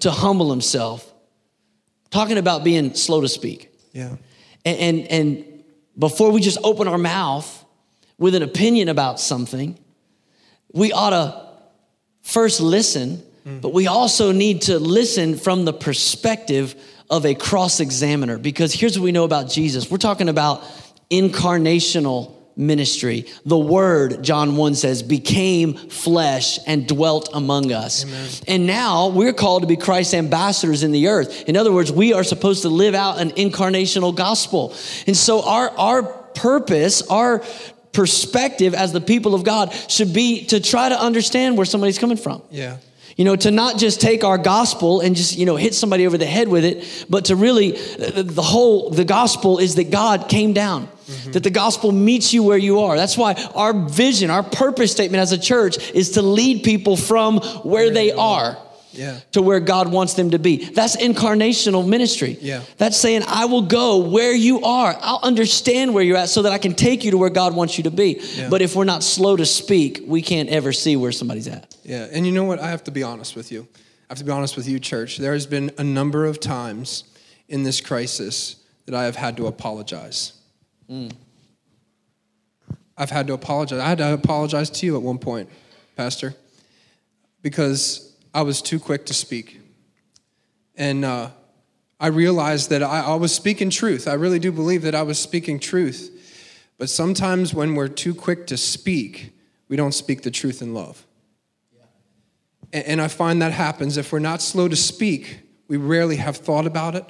[0.00, 1.06] to humble himself.
[2.08, 3.70] Talking about being slow to speak.
[3.92, 4.16] Yeah.
[4.64, 5.64] And, and, and
[5.98, 7.64] before we just open our mouth
[8.18, 9.78] with an opinion about something,
[10.72, 11.48] we ought to
[12.22, 13.60] first listen, mm-hmm.
[13.60, 16.74] but we also need to listen from the perspective
[17.08, 18.38] of a cross examiner.
[18.38, 20.62] Because here's what we know about Jesus we're talking about
[21.10, 23.26] incarnational ministry.
[23.44, 28.04] The Word, John 1 says, became flesh and dwelt among us.
[28.46, 31.44] And now we're called to be Christ's ambassadors in the earth.
[31.48, 34.74] In other words, we are supposed to live out an incarnational gospel.
[35.06, 37.42] And so our, our purpose, our
[37.92, 42.16] perspective as the people of God should be to try to understand where somebody's coming
[42.16, 42.42] from.
[42.50, 42.76] Yeah.
[43.16, 46.16] You know, to not just take our gospel and just, you know, hit somebody over
[46.16, 50.52] the head with it, but to really, the whole, the gospel is that God came
[50.52, 51.32] down, mm-hmm.
[51.32, 52.96] that the gospel meets you where you are.
[52.96, 57.38] That's why our vision, our purpose statement as a church is to lead people from
[57.62, 58.56] where they are
[59.00, 59.20] Yeah.
[59.32, 60.66] to where God wants them to be.
[60.66, 62.36] That's incarnational ministry.
[62.38, 62.62] Yeah.
[62.76, 64.94] That's saying, I will go where you are.
[65.00, 67.78] I'll understand where you're at so that I can take you to where God wants
[67.78, 68.20] you to be.
[68.34, 68.50] Yeah.
[68.50, 71.74] But if we're not slow to speak, we can't ever see where somebody's at.
[71.82, 72.58] Yeah, and you know what?
[72.58, 73.66] I have to be honest with you.
[73.74, 75.16] I have to be honest with you, church.
[75.16, 77.04] There has been a number of times
[77.48, 80.34] in this crisis that I have had to apologize.
[80.90, 81.10] Mm.
[82.98, 83.80] I've had to apologize.
[83.80, 85.48] I had to apologize to you at one point,
[85.96, 86.34] Pastor,
[87.40, 89.60] because I was too quick to speak.
[90.76, 91.30] And uh,
[91.98, 94.08] I realized that I, I was speaking truth.
[94.08, 96.16] I really do believe that I was speaking truth.
[96.78, 99.32] But sometimes when we're too quick to speak,
[99.68, 101.06] we don't speak the truth in love.
[102.72, 106.36] And and I find that happens if we're not slow to speak, we rarely have
[106.36, 107.04] thought about it.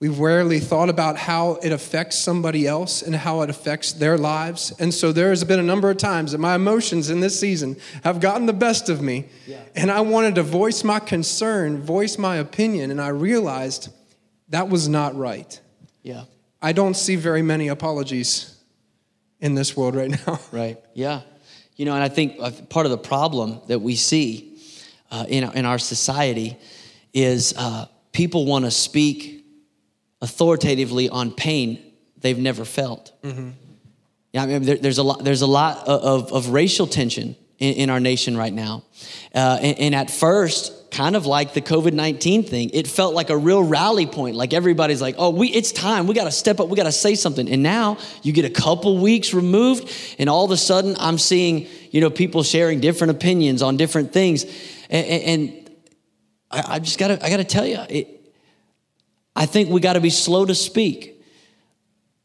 [0.00, 4.72] We've rarely thought about how it affects somebody else and how it affects their lives.
[4.78, 7.76] And so there has been a number of times that my emotions in this season
[8.04, 9.26] have gotten the best of me.
[9.74, 13.88] And I wanted to voice my concern, voice my opinion, and I realized
[14.50, 15.60] that was not right.
[16.02, 16.24] Yeah.
[16.62, 18.56] I don't see very many apologies
[19.40, 20.40] in this world right now.
[20.52, 20.78] Right.
[20.94, 21.22] Yeah.
[21.74, 24.58] You know, and I think uh, part of the problem that we see
[25.10, 26.56] uh, in, our, in our society
[27.12, 29.37] is uh, people want to speak
[30.20, 31.80] authoritatively on pain
[32.20, 33.12] they've never felt.
[34.32, 35.24] Yeah, I mean, there, there's a lot.
[35.24, 38.84] There's a lot of, of racial tension in, in our nation right now,
[39.34, 43.30] uh, and, and at first, kind of like the COVID nineteen thing, it felt like
[43.30, 44.36] a real rally point.
[44.36, 46.06] Like everybody's like, "Oh, we, it's time.
[46.06, 46.68] We got to step up.
[46.68, 50.44] We got to say something." And now you get a couple weeks removed, and all
[50.44, 54.44] of a sudden, I'm seeing you know people sharing different opinions on different things,
[54.90, 55.70] and, and, and
[56.50, 58.17] I, I just got to I got to tell you, it,
[59.38, 61.22] I think we got to be slow to speak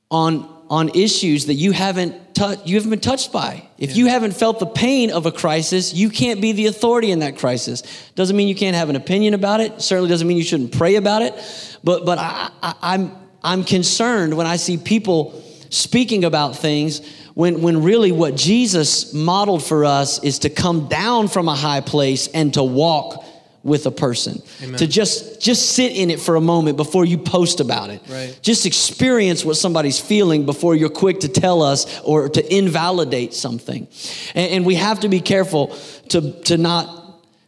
[0.09, 3.69] on on issues that you haven't touched you haven't been touched by.
[3.77, 7.19] If you haven't felt the pain of a crisis, you can't be the authority in
[7.19, 7.83] that crisis.
[8.15, 9.79] Doesn't mean you can't have an opinion about it.
[9.79, 11.35] Certainly doesn't mean you shouldn't pray about it.
[11.83, 13.11] But but I, I, I'm
[13.43, 19.63] I'm concerned when I see people speaking about things when when really what Jesus modeled
[19.63, 23.22] for us is to come down from a high place and to walk
[23.63, 24.41] with a person.
[24.77, 28.01] To just just sit in it for a moment before you post about it.
[28.09, 28.37] Right.
[28.41, 33.87] just experience what somebody's feeling before you're quick to tell us or to invalidate something.
[34.35, 35.67] And, and we have to be careful
[36.09, 36.99] to to not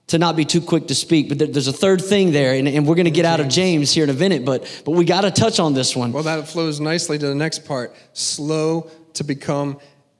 [0.07, 1.27] to not be too quick to speak.
[1.29, 3.91] But there's a third thing there and, and we're going to get out of james.
[3.91, 6.11] Here in a minute but but we got to touch on this one.
[6.13, 7.93] Well, that flows nicely to the next part.
[8.13, 9.79] Slow to become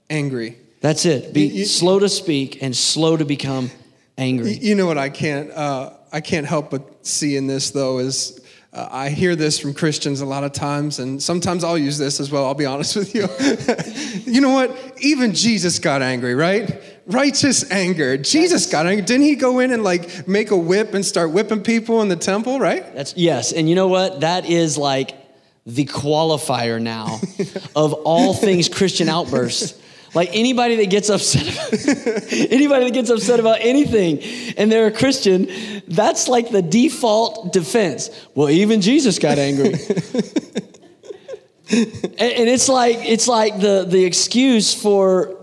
[0.10, 0.58] angry.
[0.81, 1.34] that's it.
[1.34, 3.71] Be You- you- slow to speak and slow to become
[4.17, 7.99] angry You know what I can't uh, I can't help but see in this, though,
[7.99, 8.39] is
[8.71, 12.21] uh, I hear this from Christians a lot of times, and sometimes I'll use this
[12.21, 13.28] as well, I'll be honest with you.
[14.32, 14.97] you know what?
[15.01, 16.82] Even Jesus got angry, right?
[17.06, 18.17] Righteous anger.
[18.17, 19.06] Jesus got angry.
[19.06, 22.15] Didn't he go in and like make a whip and start whipping people in the
[22.15, 22.95] temple, right?
[22.95, 24.21] That's yes, and you know what?
[24.21, 25.15] That is like
[25.65, 27.19] the qualifier now
[27.75, 29.82] of all things Christian outbursts.
[30.15, 31.73] Like anybody that gets upset, about,
[32.32, 34.19] anybody that gets upset about anything,
[34.58, 35.49] and they're a Christian,
[35.89, 38.10] that's like the default defense.
[38.34, 39.84] Well, even Jesus got angry, and,
[42.17, 45.36] and it's like it's like the the excuse for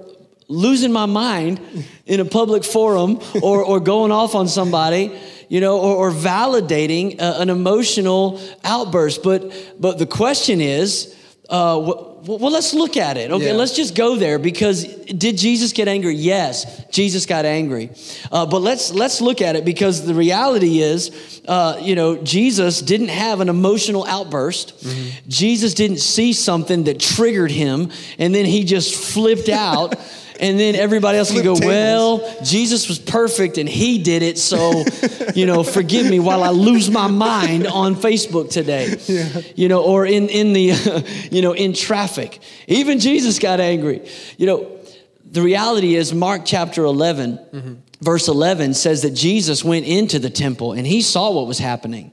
[0.49, 1.61] losing my mind
[2.07, 5.13] in a public forum or or going off on somebody
[5.53, 9.23] you know, or, or validating uh, an emotional outburst.
[9.23, 11.15] But but the question is,
[11.48, 11.78] uh,
[12.24, 13.33] well, let's look at it.
[13.33, 13.52] Okay, yeah.
[13.52, 16.14] let's just go there because did Jesus get angry?
[16.14, 17.90] Yes, Jesus got angry.
[18.31, 22.81] Uh, but let's let's look at it because the reality is, uh, you know, Jesus
[22.81, 24.78] didn't have an emotional outburst.
[24.78, 25.28] Mm-hmm.
[25.28, 29.96] Jesus didn't see something that triggered him, and then he just flipped out.
[30.42, 34.85] and then everybody else can go, well, Jesus was perfect and he did it, so,
[35.37, 38.96] you know, forgive me while I lose my mind on Facebook today.
[39.07, 39.40] Yeah.
[39.55, 42.40] You know, or in, in the, you know, in traffic.
[42.66, 44.05] Even Jesus got angry.
[44.37, 44.81] You know,
[45.24, 47.74] the reality is, Mark chapter 11, mm-hmm.
[48.00, 52.12] verse 11 says that Jesus went into the temple and he saw what was happening.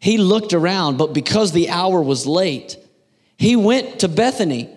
[0.00, 2.76] He looked around, but because the hour was late,
[3.36, 4.68] he went to Bethany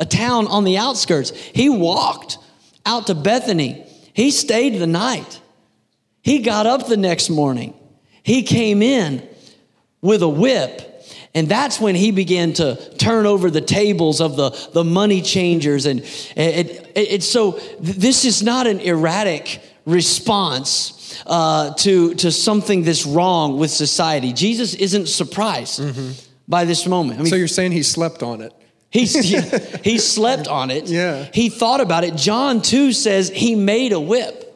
[0.00, 1.30] a town on the outskirts.
[1.30, 2.38] He walked
[2.84, 3.86] out to Bethany.
[4.12, 5.40] He stayed the night.
[6.22, 7.74] He got up the next morning.
[8.22, 9.26] He came in
[10.00, 10.86] with a whip.
[11.34, 15.86] And that's when he began to turn over the tables of the, the money changers.
[15.86, 16.00] And
[16.34, 23.70] it so this is not an erratic response uh, to, to something that's wrong with
[23.70, 24.32] society.
[24.32, 26.12] Jesus isn't surprised mm-hmm.
[26.48, 27.20] by this moment.
[27.20, 28.52] I mean, so you're saying he slept on it?
[28.92, 30.88] He, he slept on it.
[30.88, 31.28] Yeah.
[31.32, 32.16] He thought about it.
[32.16, 34.50] John 2 says he made a whip.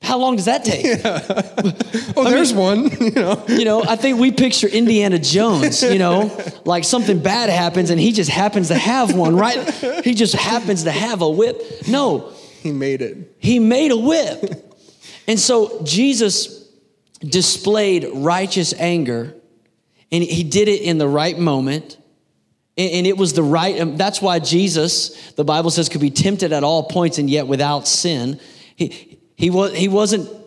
[0.00, 0.84] How long does that take?
[0.84, 1.74] Yeah.
[2.16, 2.90] Oh, I there's mean, one.
[3.00, 3.44] You know.
[3.48, 5.82] you know, I think we picture Indiana Jones.
[5.82, 9.58] You know, like something bad happens and he just happens to have one, right?
[10.04, 11.60] He just happens to have a whip.
[11.86, 13.36] No, he made it.
[13.38, 14.76] He made a whip,
[15.28, 16.68] and so Jesus
[17.20, 19.34] displayed righteous anger,
[20.10, 21.97] and he did it in the right moment
[22.78, 26.62] and it was the right, that's why Jesus, the Bible says, could be tempted at
[26.62, 28.38] all points and yet without sin.
[28.76, 30.37] He, he, was, he wasn't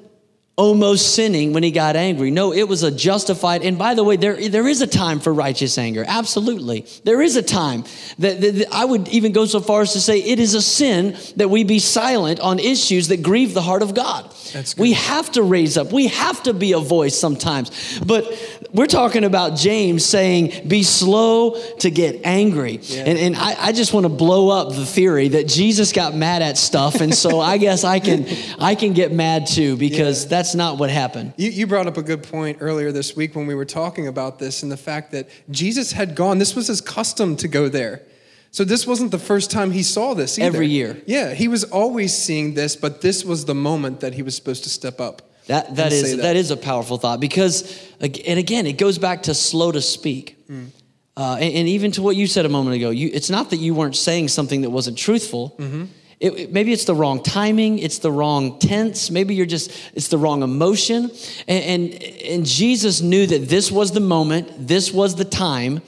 [0.57, 2.29] almost sinning when he got angry.
[2.29, 3.63] No, it was a justified.
[3.63, 6.03] And by the way, there, there is a time for righteous anger.
[6.05, 6.85] Absolutely.
[7.03, 7.83] There is a time
[8.19, 10.61] that, that, that, I would even go so far as to say it is a
[10.61, 14.31] sin that we be silent on issues that grieve the heart of God.
[14.77, 15.93] We have to raise up.
[15.93, 17.99] We have to be a voice sometimes.
[17.99, 18.25] But
[18.73, 22.79] we're talking about James saying, be slow to get angry.
[22.83, 23.03] Yeah.
[23.05, 26.41] And, and I, I just want to blow up the theory that Jesus got mad
[26.41, 26.99] at stuff.
[26.99, 28.27] And so I guess I can,
[28.59, 30.29] I can get mad too because yeah.
[30.29, 31.33] that's that's not what happened.
[31.37, 34.39] You, you brought up a good point earlier this week when we were talking about
[34.39, 38.01] this and the fact that Jesus had gone, this was his custom to go there.
[38.49, 40.47] So this wasn't the first time he saw this either.
[40.47, 40.99] Every year.
[41.05, 44.63] Yeah, he was always seeing this, but this was the moment that he was supposed
[44.63, 45.21] to step up.
[45.45, 46.23] That, that, is, that.
[46.23, 50.47] that is a powerful thought because, and again, it goes back to slow to speak.
[50.49, 50.69] Mm.
[51.15, 53.57] Uh, and, and, even to what you said a moment ago, you, it's not that
[53.57, 55.55] you weren't saying something that wasn't truthful.
[55.59, 55.83] Mm-hmm.
[56.21, 60.07] It, it, maybe it's the wrong timing, it's the wrong tense, maybe you're just, it's
[60.07, 61.09] the wrong emotion.
[61.47, 65.81] And, and, and Jesus knew that this was the moment, this was the time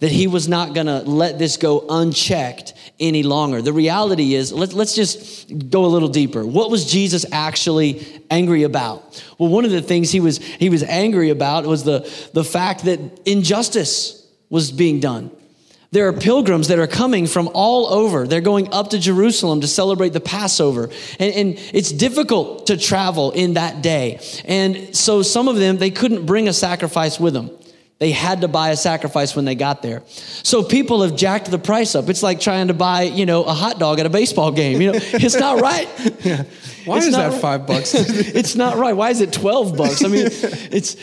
[0.00, 3.62] that he was not going to let this go unchecked any longer.
[3.62, 6.44] The reality is, let, let's just go a little deeper.
[6.44, 9.24] What was Jesus actually angry about?
[9.38, 12.00] Well, one of the things he was, he was angry about was the,
[12.34, 15.30] the fact that injustice was being done.
[15.94, 18.26] There are pilgrims that are coming from all over.
[18.26, 20.90] They're going up to Jerusalem to celebrate the Passover.
[21.20, 24.18] And, and, it's difficult to travel in that day.
[24.44, 27.48] And so some of them, they couldn't bring a sacrifice with them.
[28.00, 30.02] They had to buy a sacrifice when they got there.
[30.08, 32.08] So people have jacked the price up.
[32.08, 34.80] It's like trying to buy, you know, a hot dog at a baseball game.
[34.82, 35.88] You know, it's not right.
[36.24, 36.42] yeah.
[36.86, 37.40] Why it's is that right.
[37.40, 37.94] five bucks?
[37.94, 38.94] it's not right.
[38.94, 40.04] Why is it 12 bucks?
[40.04, 40.96] I mean, it's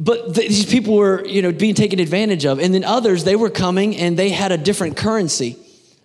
[0.00, 2.58] but these people were you know being taken advantage of.
[2.58, 5.56] And then others they were coming and they had a different currency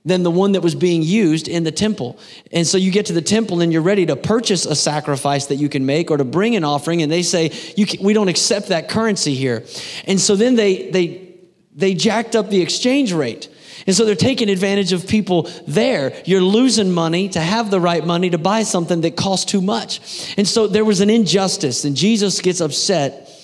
[0.03, 2.19] than the one that was being used in the temple.
[2.51, 5.55] And so you get to the temple and you're ready to purchase a sacrifice that
[5.55, 7.01] you can make or to bring an offering.
[7.01, 9.65] And they say can, we don't accept that currency here.
[10.05, 11.35] And so then they they
[11.73, 13.49] they jacked up the exchange rate.
[13.87, 16.13] And so they're taking advantage of people there.
[16.25, 20.33] You're losing money to have the right money to buy something that costs too much.
[20.37, 23.34] And so there was an injustice, and Jesus gets upset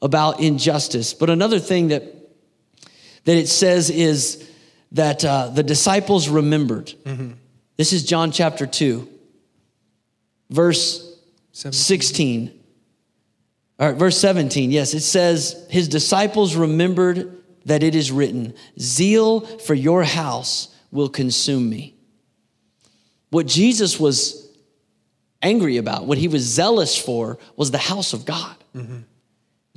[0.00, 1.14] about injustice.
[1.14, 2.02] But another thing that,
[3.24, 4.48] that it says is
[4.92, 6.86] that uh, the disciples remembered.
[7.04, 7.32] Mm-hmm.
[7.76, 9.08] This is John chapter 2,
[10.50, 11.16] verse
[11.52, 12.58] 16.
[13.78, 14.70] All right, verse 17.
[14.70, 17.36] Yes, it says, His disciples remembered
[17.66, 21.94] that it is written, Zeal for your house will consume me.
[23.30, 24.48] What Jesus was
[25.42, 28.56] angry about, what he was zealous for, was the house of God.
[28.74, 29.00] Mm-hmm.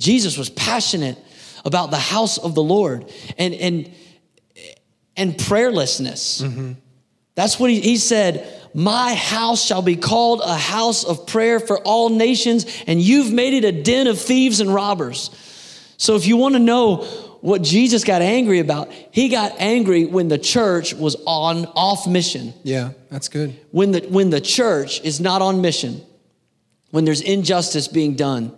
[0.02, 1.16] Jesus was passionate
[1.64, 3.90] about the house of the Lord and, and,
[5.16, 6.42] and prayerlessness.
[6.42, 6.72] Mm-hmm.
[7.36, 8.60] That's what he, he said.
[8.74, 13.54] My house shall be called a house of prayer for all nations, and you've made
[13.54, 15.30] it a den of thieves and robbers.
[15.98, 17.04] So, if you want to know
[17.42, 22.54] what Jesus got angry about, he got angry when the church was on off mission.
[22.64, 23.58] Yeah, that's good.
[23.70, 26.00] When the when the church is not on mission,
[26.90, 28.56] when there's injustice being done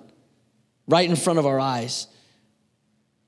[0.87, 2.07] right in front of our eyes,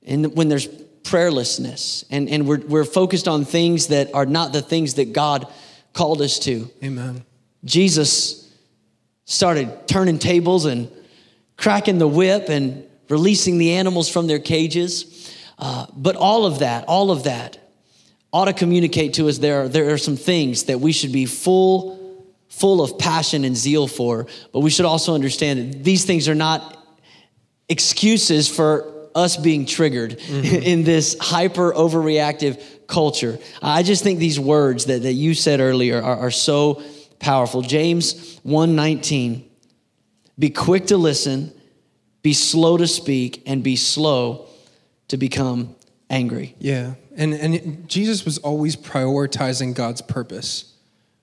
[0.05, 0.69] and when there's
[1.03, 5.47] prayerlessness, and, and we're, we're focused on things that are not the things that God
[5.93, 6.69] called us to.
[6.83, 7.25] Amen.
[7.65, 8.53] Jesus
[9.25, 10.91] started turning tables and
[11.57, 15.35] cracking the whip and releasing the animals from their cages.
[15.59, 17.59] Uh, but all of that, all of that
[18.33, 22.27] ought to communicate to us there, there are some things that we should be full,
[22.49, 26.35] full of passion and zeal for, but we should also understand that these things are
[26.35, 26.86] not
[27.69, 30.45] excuses for us being triggered mm-hmm.
[30.62, 33.39] in this hyper overreactive culture.
[33.62, 36.83] I just think these words that, that you said earlier are, are so
[37.19, 37.62] powerful.
[37.62, 39.45] James 1:19.
[40.39, 41.51] Be quick to listen,
[42.23, 44.47] be slow to speak, and be slow
[45.09, 45.75] to become
[46.11, 46.55] angry.
[46.59, 46.95] Yeah.
[47.17, 50.75] And, and Jesus was always prioritizing God's purpose.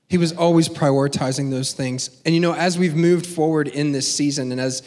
[0.10, 2.10] He was always prioritizing those things.
[2.26, 4.82] And you know, as we've moved forward in this season and as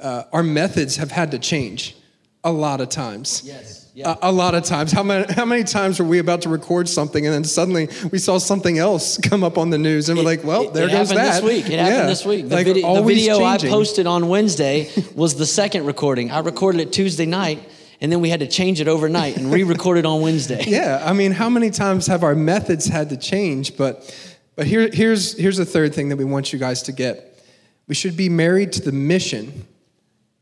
[0.00, 1.96] uh, our methods have had to change
[2.44, 3.42] a lot of times.
[3.44, 3.90] Yes.
[3.94, 4.14] Yeah.
[4.22, 4.92] A, a, lot of times.
[4.92, 8.18] How many, how many times were we about to record something and then suddenly we
[8.18, 11.08] saw something else come up on the news and we're like, well, there it goes
[11.08, 11.40] that.
[11.40, 11.66] This week.
[11.70, 12.06] It happened yeah.
[12.06, 12.48] this week.
[12.48, 13.70] The, like the video changing.
[13.70, 16.30] I posted on Wednesday was the second recording.
[16.30, 17.66] I recorded it Tuesday night
[18.00, 20.64] and then we had to change it overnight and re-record it on Wednesday.
[20.66, 23.76] Yeah, I mean, how many times have our methods had to change?
[23.76, 24.14] But
[24.56, 27.42] but here, here's here's the third thing that we want you guys to get.
[27.86, 29.66] We should be married to the mission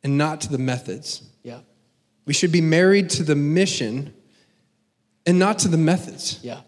[0.04, 1.22] and not to the methods.
[1.42, 1.60] Yeah.
[2.26, 4.14] We should be married to the mission
[5.26, 6.38] and not to the methods.
[6.42, 6.60] Yeah.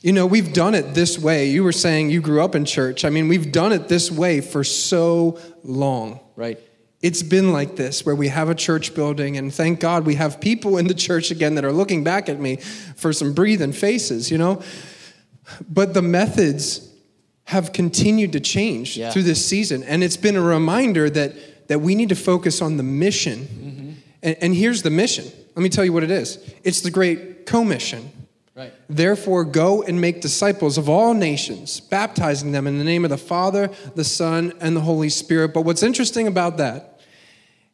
[0.00, 1.50] You know, we've done it this way.
[1.50, 3.04] You were saying you grew up in church.
[3.04, 6.20] I mean, we've done it this way for so long.
[6.34, 6.58] Right.
[7.00, 10.40] It's been like this, where we have a church building, and thank God we have
[10.40, 14.32] people in the church again that are looking back at me for some breathing faces,
[14.32, 14.62] you know?
[15.68, 16.92] But the methods
[17.44, 19.12] have continued to change yeah.
[19.12, 21.34] through this season, and it's been a reminder that,
[21.68, 23.40] that we need to focus on the mission.
[23.40, 23.92] Mm-hmm.
[24.22, 25.26] And, and here's the mission.
[25.54, 28.12] Let me tell you what it is it's the great commission.
[28.54, 28.72] Right.
[28.88, 33.16] Therefore, go and make disciples of all nations, baptizing them in the name of the
[33.16, 35.54] Father, the Son, and the Holy Spirit.
[35.54, 37.00] But what's interesting about that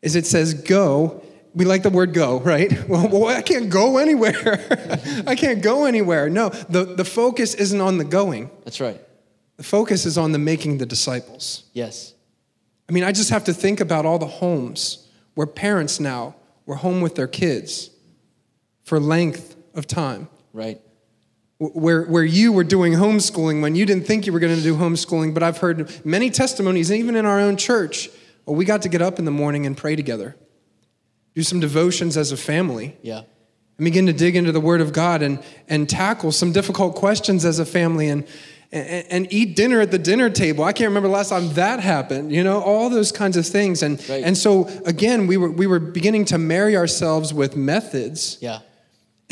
[0.03, 1.23] is it says go.
[1.55, 2.71] We like the word go, right?
[2.89, 4.67] Well, well I can't go anywhere.
[5.27, 6.29] I can't go anywhere.
[6.29, 8.51] No, the, the focus isn't on the going.
[8.65, 9.01] That's right.
[9.57, 11.65] The focus is on the making the disciples.
[11.73, 12.14] Yes.
[12.89, 16.77] I mean, I just have to think about all the homes where parents now were
[16.77, 17.91] home with their kids
[18.85, 20.81] for length of time Right.
[21.59, 24.77] Where, where you were doing homeschooling when you didn't think you were going to do
[24.77, 28.09] homeschooling, but I've heard many testimonies, even in our own church,
[28.47, 30.37] well, we got to get up in the morning and pray together,
[31.35, 32.97] do some devotions as a family.
[33.03, 33.23] Yeah.
[33.77, 37.45] And begin to dig into the Word of God and, and tackle some difficult questions
[37.45, 38.25] as a family and,
[38.75, 40.65] and, and, eat dinner at the dinner table.
[40.65, 43.83] I can't remember the last time that happened, you know, all those kinds of things.
[43.83, 44.25] And, right.
[44.25, 48.39] and so, again, we were, we were beginning to marry ourselves with methods.
[48.41, 48.61] Yeah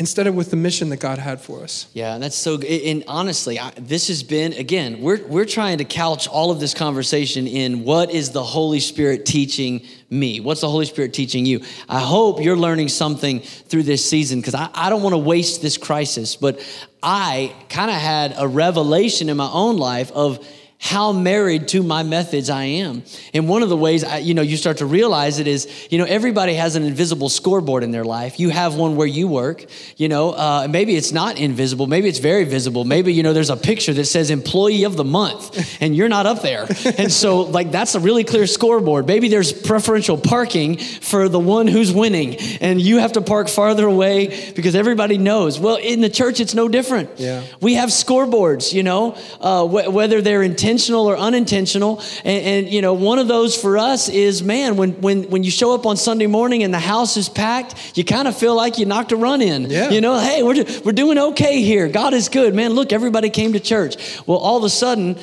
[0.03, 1.87] instead of with the mission that God had for us.
[1.93, 2.69] Yeah, and that's so good.
[2.69, 6.73] And honestly, I, this has been, again, we're, we're trying to couch all of this
[6.73, 10.41] conversation in what is the Holy Spirit teaching me?
[10.41, 11.61] What's the Holy Spirit teaching you?
[11.87, 15.61] I hope you're learning something through this season because I, I don't want to waste
[15.61, 16.59] this crisis, but
[17.01, 20.45] I kind of had a revelation in my own life of
[20.83, 23.03] how married to my methods I am.
[23.33, 25.97] And one of the ways I, you know you start to realize it is, you
[25.97, 28.37] know, everybody has an invisible scoreboard in their life.
[28.37, 29.63] You have one where you work.
[29.95, 31.87] You know, uh, maybe it's not invisible.
[31.87, 32.83] Maybe it's very visible.
[32.83, 36.25] Maybe you know there's a picture that says employee of the month, and you're not
[36.25, 36.67] up there.
[36.97, 39.07] And so like that's a really clear scoreboard.
[39.07, 43.87] Maybe there's preferential parking for the one who's winning, and you have to park farther
[43.87, 45.61] away because everybody knows.
[45.61, 47.09] Well, in the church, it's no different.
[47.19, 47.41] Yeah.
[47.61, 48.73] We have scoreboards.
[48.73, 52.01] You know, uh, wh- whether they're intentional intentional or unintentional.
[52.25, 55.51] And, and, you know, one of those for us is, man, when, when, when you
[55.51, 58.79] show up on Sunday morning and the house is packed, you kind of feel like
[58.79, 59.69] you knocked a run in.
[59.69, 59.89] Yeah.
[59.91, 61.87] You know, hey, we're, we're doing okay here.
[61.87, 62.55] God is good.
[62.55, 63.95] Man, look, everybody came to church.
[64.25, 65.17] Well, all of a sudden,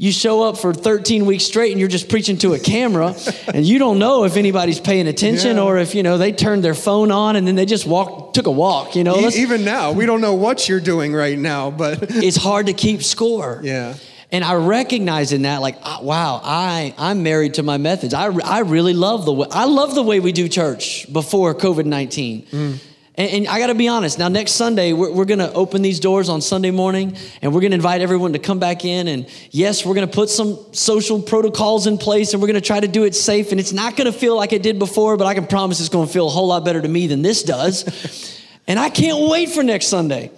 [0.00, 3.16] you show up for 13 weeks straight and you're just preaching to a camera
[3.52, 5.62] and you don't know if anybody's paying attention Yeah.
[5.64, 8.46] or if you know they turned their phone on and then they just walked took
[8.46, 11.72] a walk you know E- even now, we don't know what you're doing right now,
[11.72, 13.94] but it's hard to keep score yeah.
[14.30, 18.12] And I recognize in that, like, wow, I I'm married to my methods.
[18.12, 21.86] I, I really love the way I love the way we do church before COVID
[21.86, 22.42] nineteen.
[22.42, 22.88] Mm-hmm.
[23.18, 24.18] And, and I got to be honest.
[24.18, 27.60] Now, next Sunday, we're, we're going to open these doors on Sunday morning, and we're
[27.60, 29.08] going to invite everyone to come back in.
[29.08, 32.66] And yes, we're going to put some social protocols in place, and we're going to
[32.66, 33.50] try to do it safe.
[33.50, 35.88] And it's not going to feel like it did before, but I can promise it's
[35.88, 38.40] going to feel a whole lot better to me than this does.
[38.68, 40.30] and I can't wait for next Sunday.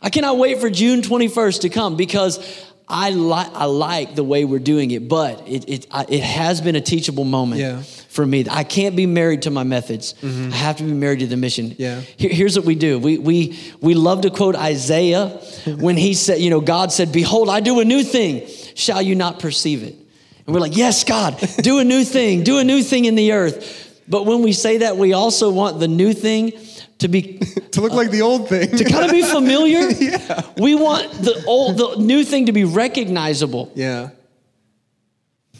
[0.00, 2.38] I cannot wait for June 21st to come because
[2.90, 6.60] I, li- I like the way we're doing it, but it, it, I, it has
[6.60, 7.82] been a teachable moment Yeah.
[7.82, 8.44] for me.
[8.50, 10.14] I can't be married to my methods.
[10.22, 10.52] Mm-hmm.
[10.52, 11.74] I have to be married to the mission.
[11.78, 12.00] Yeah.
[12.16, 12.98] Here- here's what we do.
[12.98, 15.28] We, we, we love to quote Isaiah
[15.66, 18.46] when he said, you know, God said, Behold, I do a new thing.
[18.74, 19.94] Shall you not perceive it?
[20.46, 22.42] And we're like, Yes, God, do a new thing.
[22.42, 24.02] Do a new thing in the earth.
[24.08, 26.52] But when we say that, we also want the new thing
[27.00, 27.22] to be
[27.72, 28.70] To look like the old thing.
[28.76, 29.88] to kind of be familiar.
[30.00, 30.42] yeah.
[30.56, 33.70] We want the old, the new thing to be recognizable.
[33.74, 34.10] yeah.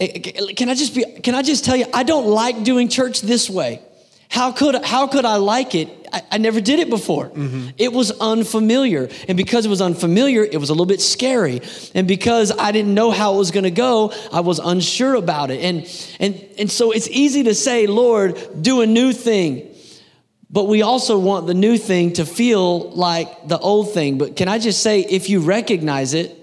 [0.01, 1.05] Eh, eh, eh, Can I just be?
[1.22, 1.84] Can I just tell you?
[1.93, 3.82] I don't like doing church this way.
[4.30, 5.88] How could how could I like it?
[6.12, 7.26] I, I never did it before.
[7.28, 7.68] Mm-hmm.
[7.76, 11.61] It was unfamiliar, and because it was unfamiliar, it was a little bit scary.
[11.95, 15.51] And because I didn't know how it was going to go, I was unsure about
[15.51, 15.61] it.
[15.62, 15.86] And
[16.18, 19.66] and and so it's easy to say, Lord, do a new thing.
[20.53, 24.18] But we also want the new thing to feel like the old thing.
[24.18, 26.36] But can I just say, if you recognize it,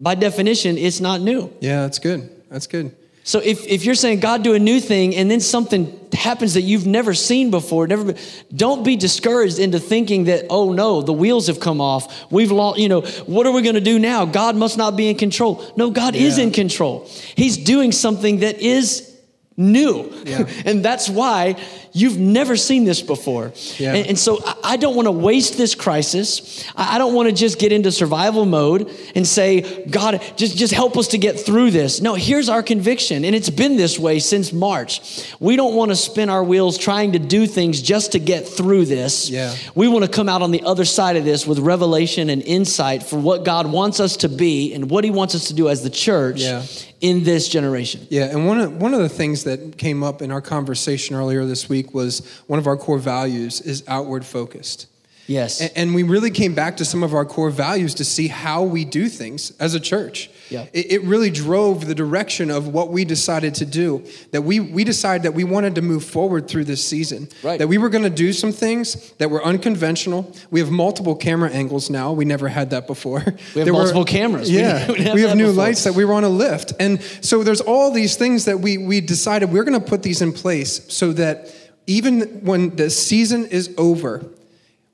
[0.00, 1.52] by definition, it's not new.
[1.60, 2.30] Yeah, that's good.
[2.48, 2.96] That's good.
[3.24, 6.62] So if, if you're saying God do a new thing and then something happens that
[6.62, 8.16] you've never seen before, never been,
[8.56, 12.32] don't be discouraged into thinking that oh no, the wheels have come off.
[12.32, 14.24] We've lost, you know, what are we going to do now?
[14.24, 15.62] God must not be in control.
[15.76, 17.06] No, God is in control.
[17.36, 19.14] He's doing something that is
[19.58, 20.10] new.
[20.24, 20.48] Yeah.
[20.64, 21.56] and that's why
[22.00, 23.52] you've never seen this before.
[23.78, 23.94] Yeah.
[23.94, 26.64] And, and so I- don't want to waste this crisis.
[26.76, 30.72] I I don't want to just get into survival mode and say, God, just, just
[30.72, 32.00] help us to get through this.
[32.00, 33.24] No, here's our conviction.
[33.24, 35.00] And it's been this way since March.
[35.40, 38.84] We don't want to spin our wheels trying to do things just to get through
[38.86, 39.28] this.
[39.30, 39.54] Yeah.
[39.74, 43.02] We want to come out on the other side of this with revelation and insight
[43.02, 45.82] for what God wants us to be and what he wants us to do as
[45.82, 46.62] the church Yeah.
[47.00, 48.06] in this generation.
[48.10, 51.44] Yeah, and one of, one of the things that came up in our conversation earlier
[51.44, 54.86] this week was one of our core values is outward focused.
[55.28, 55.60] Yes.
[55.60, 58.86] And we really came back to some of our core values to see how we
[58.86, 60.30] do things as a church.
[60.48, 60.66] Yeah.
[60.72, 64.02] It, it really drove the direction of what we decided to do.
[64.30, 67.28] That we, we decided that we wanted to move forward through this season.
[67.42, 67.58] Right.
[67.58, 70.34] That we were going to do some things that were unconventional.
[70.50, 72.12] We have multiple camera angles now.
[72.12, 73.22] We never had that before.
[73.26, 74.50] We have There multiple cameras.
[74.50, 74.90] Yeah.
[74.92, 75.64] we have we have new before.
[75.64, 76.72] lights that we were on a lift.
[76.80, 80.22] And so there's all these things that we, we decided we're going to put these
[80.22, 81.52] in place so that
[81.88, 84.24] even when the season is over,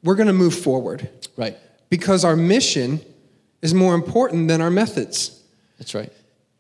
[0.03, 1.59] we're going to move forward right.
[1.91, 3.01] because our mission
[3.61, 5.43] is more important than our methods.
[5.79, 6.13] That's right.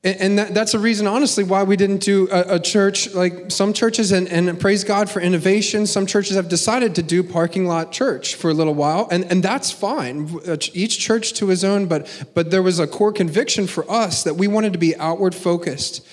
[0.03, 3.53] And, and that, that's the reason, honestly, why we didn't do a, a church like
[3.53, 5.87] some churches, and, and praise God for innovation.
[5.87, 9.41] Some churches have decided to do parking lot church for a little while, and, and
[9.43, 10.41] that's fine.
[10.47, 14.25] Uh, Each church to his own, but, but there was a core conviction for us
[14.25, 16.05] that we wanted to be outward focused.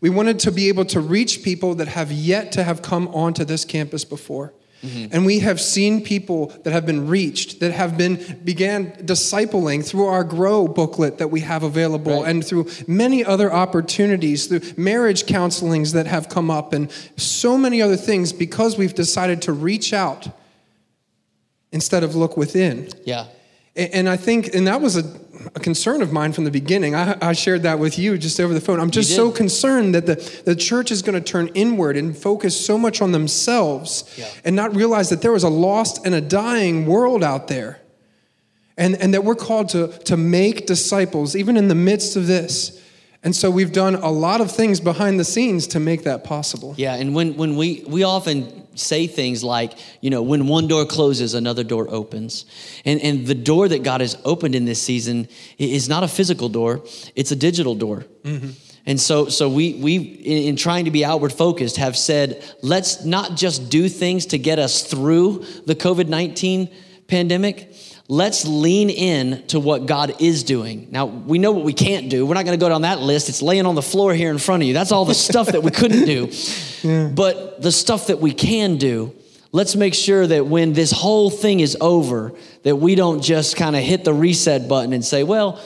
[0.00, 3.44] We wanted to be able to reach people that have yet to have come onto
[3.44, 4.52] this campus before.
[4.82, 5.12] Mm-hmm.
[5.12, 10.06] And we have seen people that have been reached, that have been began discipling through
[10.06, 12.30] our grow booklet that we have available Right.
[12.30, 17.82] and through many other opportunities, through marriage counselings that have come up and so many
[17.82, 20.28] other things because we've decided to reach out
[21.72, 22.88] instead of look within.
[23.04, 23.26] Yeah.
[23.78, 25.04] And I think, and that was a,
[25.54, 26.96] a concern of mine from the beginning.
[26.96, 28.80] I, I shared that with you just over the phone.
[28.80, 32.58] I'm just so concerned that the, the church is going to turn inward and focus
[32.58, 34.26] so much on themselves Yeah.
[34.44, 37.80] and not realize that there is a lost and a dying world out there.
[38.76, 42.82] and, and that we're called to, to make disciples even in the midst of this.
[43.24, 46.74] And so we've done a lot of things behind the scenes to make that possible.
[46.76, 50.86] Yeah, and when, when we, we often say things like, you know, when one door
[50.86, 52.46] closes, another door opens.
[52.84, 56.48] And, and the door that God has opened in this season is not a physical
[56.48, 56.84] door,
[57.16, 58.04] it's a digital door.
[58.22, 58.50] Mm-hmm.
[58.86, 63.04] And so, so we, we in, in trying to be outward focused, have said, let's
[63.04, 66.70] not just do things to get us through the COVID 19
[67.08, 67.67] pandemic
[68.08, 70.88] let's lean in to what God is doing.
[70.90, 72.24] Now, we know what we can't do.
[72.24, 73.28] We're not going to go down that list.
[73.28, 74.72] It's laying on the floor here in front of you.
[74.72, 76.30] That's all the stuff that we couldn't do.
[76.80, 77.08] Yeah.
[77.08, 79.12] But the stuff that we can do,
[79.50, 83.74] let's make sure that when this whole thing is over, that we don't just kind
[83.74, 85.60] of hit the reset button and say, well,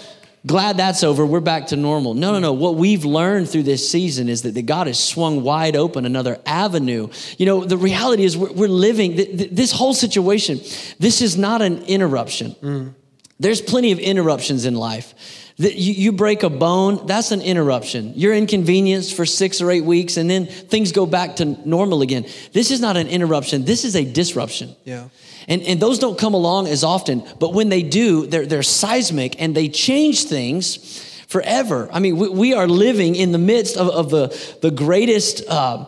[0.47, 1.24] glad that's over.
[1.24, 2.14] We're back to normal.
[2.14, 2.53] No, no, no.
[2.53, 7.09] What we've learned through this season is that, God has swung wide open another avenue.
[7.36, 10.61] You know, the reality is we're, we're living this whole situation.
[10.99, 12.55] This is not an interruption.
[12.62, 12.95] Mm.
[13.40, 15.14] There's plenty of interruptions in life.
[15.59, 18.12] That you break a bone, that's an interruption.
[18.16, 22.24] You're inconvenienced for six or eight weeks, and then things go back to normal again.
[22.53, 24.74] This is not an interruption, this is a disruption.
[24.84, 25.09] Yeah.
[25.49, 29.40] And, and those don't come along as often, but when they do, they're, they're seismic
[29.40, 31.88] and they change things forever.
[31.93, 35.86] I mean, we, we are living in the midst of, of the, the greatest uh,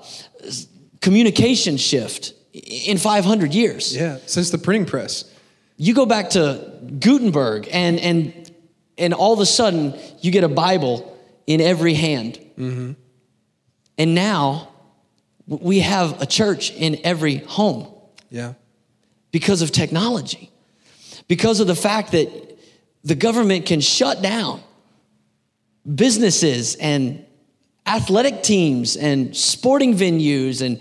[1.00, 3.94] communication shift in 500 years.
[3.94, 5.30] Yeah, since the printing press.
[5.76, 8.52] You go back to Gutenberg, and, and,
[8.96, 12.38] and all of a sudden, you get a Bible in every hand.
[12.56, 12.92] Mm-hmm.
[13.98, 14.68] And now,
[15.46, 17.92] we have a church in every home.
[18.30, 18.54] Yeah
[19.34, 20.48] because of technology,
[21.26, 22.28] because of the fact that
[23.02, 24.62] the government can shut down
[25.92, 27.26] businesses and
[27.84, 30.80] athletic teams and sporting venues and,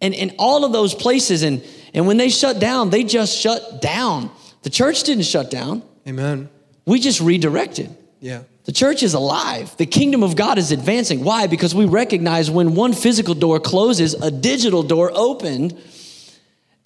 [0.00, 1.44] and, and all of those places.
[1.44, 4.32] And, and when they shut down, they just shut down.
[4.62, 5.84] The church didn't shut down.
[6.04, 6.50] Amen.
[6.84, 7.96] We just redirected.
[8.18, 8.42] Yeah.
[8.64, 9.76] The church is alive.
[9.76, 11.22] The kingdom of God is advancing.
[11.22, 11.46] Why?
[11.46, 15.80] Because we recognize when one physical door closes, a digital door opened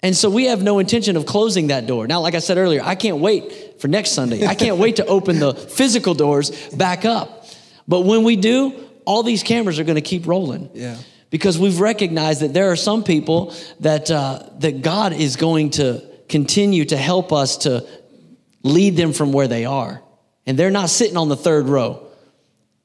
[0.03, 2.07] and so we have no intention of closing that door.
[2.07, 4.45] Now, like I said earlier, I can't wait for next Sunday.
[4.45, 7.45] I can't wait to open the physical doors back up.
[7.87, 8.73] But when we do,
[9.05, 10.69] all these cameras are going to keep rolling.
[10.73, 10.97] Yeah.
[11.29, 16.01] Because we've recognized that there are some people that uh, that God is going to
[16.29, 17.85] continue to help us to
[18.63, 20.01] lead them from where they are,
[20.45, 22.07] and they're not sitting on the third row.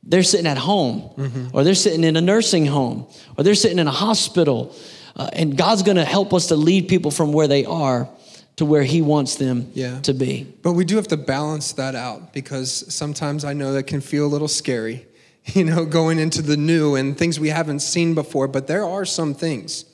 [0.03, 1.57] They're sitting at home, mm-hmm.
[1.57, 3.07] or they're sitting in a nursing home,
[3.39, 4.75] or they're sitting in a hospital
[5.17, 8.09] uh, and God's going to help us to lead people from where they are
[8.57, 10.01] to where He wants them yeah.
[10.01, 10.47] to be.
[10.63, 14.27] But we do have to balance that out because sometimes I know that can feel
[14.27, 15.07] a little scary,
[15.47, 18.49] you know, going into the new and things we haven't seen before.
[18.49, 19.85] But there are some things,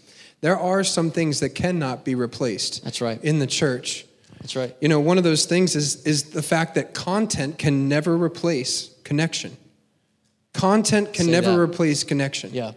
[0.41, 2.85] there are some things that cannot be replaced.
[2.85, 3.23] That's right.
[3.23, 4.05] In the church.
[4.41, 4.75] That's right.
[4.81, 8.95] You know, one of those things is, is the fact that content can never replace
[9.03, 9.57] connection.
[10.53, 11.59] Content can Say never that.
[11.59, 12.51] replace connection.
[12.53, 12.73] Yeah.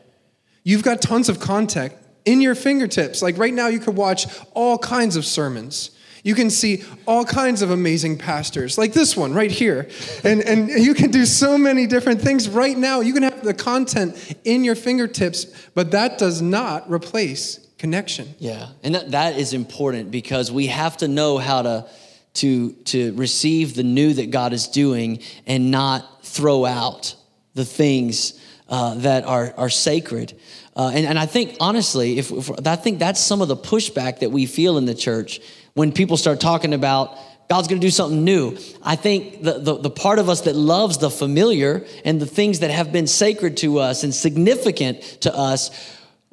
[0.64, 1.94] You've got tons of content
[2.26, 3.22] in your fingertips.
[3.22, 5.92] Like right now, you could watch all kinds of sermons.
[6.24, 9.90] You can see all kinds of amazing pastors, like this one right here.
[10.24, 13.00] And, and you can do so many different things right now.
[13.00, 18.36] You can have the content in your fingertips, but that does not replace connection.
[18.38, 21.88] Yeah, and that, that is important because we have to know how to,
[22.36, 27.16] to, to receive the new that God is doing and not throw out
[27.56, 30.40] the things uh, that are, are sacred.
[30.76, 34.20] Uh, and, and I think, honestly, if, if, I think that's some of the pushback
[34.20, 35.42] that we feel in the church
[35.74, 37.18] when people start talking about
[37.50, 38.58] God's going to do something new.
[38.82, 42.60] I think the, the, the, part of us that loves the familiar and the things
[42.60, 45.70] that have been sacred to us and significant to us,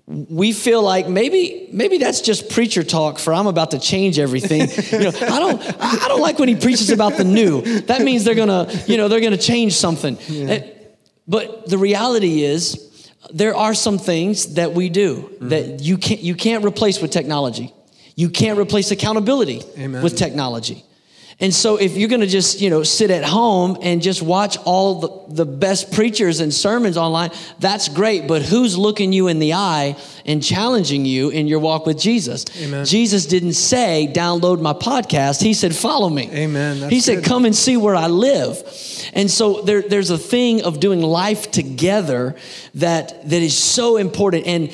[0.07, 4.61] we feel like maybe maybe that's just preacher talk for I'm about to change everything.
[4.93, 7.63] you know, I don't I don't like when he preaches about the new.
[7.83, 10.17] That means they're gonna you know they're gonna change something.
[10.29, 10.65] Yeah.
[11.27, 12.88] But the reality is
[13.33, 15.49] there are some things that we do mm-hmm.
[15.49, 17.73] that you can't, you can't replace with technology.
[18.17, 20.03] You can't replace accountability Amen.
[20.03, 20.85] with technology.
[21.41, 24.57] And so if you're going to just, you know, sit at home and just watch
[24.65, 27.31] all the, the best preachers and sermons online,
[27.61, 28.27] that's great.
[28.27, 32.45] But who's looking you in the eye and challenging you in your walk with Jesus?
[32.61, 32.85] Amen.
[32.85, 35.41] Jesus didn't say, download my podcast.
[35.41, 36.29] He said, follow me.
[36.33, 36.81] Amen.
[36.81, 37.25] That's he said, good.
[37.27, 38.57] come and see where I live.
[39.13, 42.35] And so there, there's a thing of doing life together
[42.75, 44.49] that, that is so important.
[44.49, 44.73] And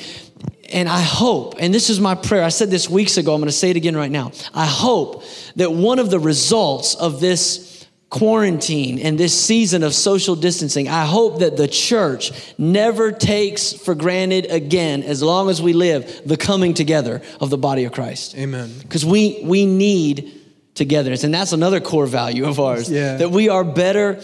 [0.71, 3.47] and I hope, and this is my prayer, I said this weeks ago, I'm going
[3.47, 4.31] to say it again right now.
[4.53, 5.23] I hope
[5.55, 11.05] that one of the results of this quarantine and this season of social distancing, I
[11.05, 16.37] hope that the church never takes for granted again, as long as we live, the
[16.37, 18.35] coming together of the body of Christ.
[18.37, 18.71] Amen.
[18.81, 20.31] Because we, we need
[20.75, 21.23] togetherness.
[21.23, 23.17] And that's another core value of ours Yeah.
[23.17, 24.21] that we are better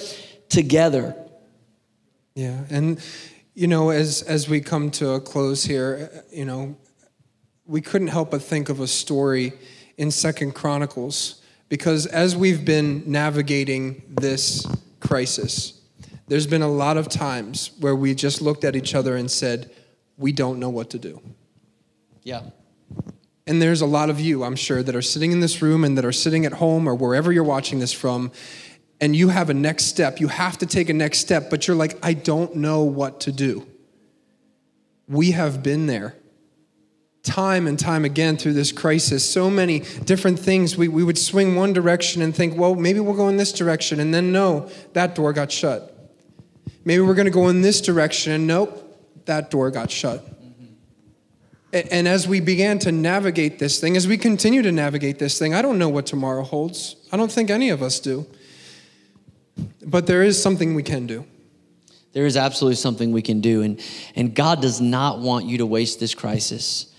[0.50, 1.16] together.
[2.36, 3.00] Yeah, and
[3.54, 6.76] you know, as as we come to a close here, uh, you know,
[7.66, 9.54] we couldn't help but think of a story
[9.98, 14.66] in Second Chronicles because as we've been navigating this
[15.00, 15.82] crisis,
[16.28, 19.70] there's been a lot of times where we just looked at each other and said,
[20.18, 21.22] "We don't know what to do."
[22.24, 22.42] Yeah.
[23.48, 25.98] And there's a lot of you, I'm sure, that are sitting in this room and
[25.98, 28.32] that are sitting at home or wherever you're watching this from,
[29.02, 30.20] and you have a next step.
[30.20, 33.32] You have to take a next step, but you're like, I don't know what to
[33.32, 33.66] do.
[35.08, 36.16] We have been there
[37.24, 39.28] time and time again through this crisis.
[39.30, 40.78] So many different things.
[40.78, 44.00] We, we would swing one direction and think, well, maybe we'll go in this direction.
[44.00, 45.88] And then, no, that door got shut.
[46.86, 50.26] Maybe we're going to go in this direction, and nope, that door got shut.
[51.74, 55.38] A- And as we began to navigate this thing, as we continue to navigate this
[55.38, 56.96] thing, I don't know what tomorrow holds.
[57.12, 58.26] I don't think any of us do.
[59.86, 61.26] But there is something we can do.
[62.14, 63.62] There is absolutely something we can do.
[63.62, 63.80] And,
[64.16, 66.94] and God does not want you to waste this crisis.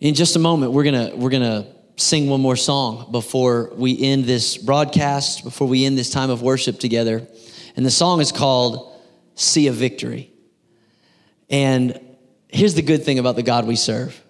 [0.00, 3.70] In just a moment, we're going to we're going to sing one more song before
[3.74, 7.26] we end this broadcast, before we end this time of worship together.
[7.76, 8.92] And the song is called
[9.34, 10.30] See a Victory.
[11.48, 11.98] And
[12.48, 14.20] here's the good thing about the God we serve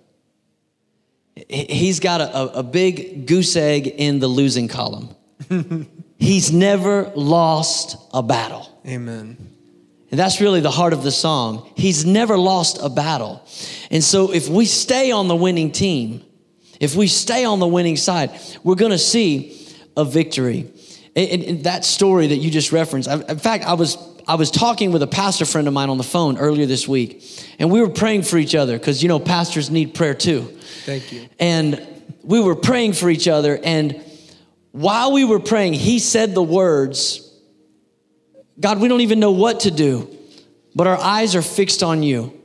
[1.35, 5.15] He- He's got a, a big goose egg in the losing column.
[6.23, 8.69] He's never lost a battle.
[8.87, 9.37] Amen.
[10.11, 11.69] And that's really the heart of the song.
[11.77, 13.45] He's never lost a battle.
[13.91, 16.23] And so if we stay on the winning team,
[16.79, 18.31] if we stay on the winning side,
[18.63, 19.67] we're going to see
[19.97, 20.71] a victory.
[21.17, 23.99] And, and- that story that you just referenced, I- in fact, I was
[24.29, 27.25] I was talking with a pastor friend of mine on the phone earlier this week,
[27.59, 30.43] and we were praying for each other because you know pastors need prayer too.
[30.87, 31.29] Thank you.
[31.41, 31.85] And
[32.23, 34.01] we were praying for each other, and
[34.73, 37.29] while we were praying, he said the words,
[38.59, 40.09] God, we don't even know what to do,
[40.75, 42.39] but our eyes are fixed on you.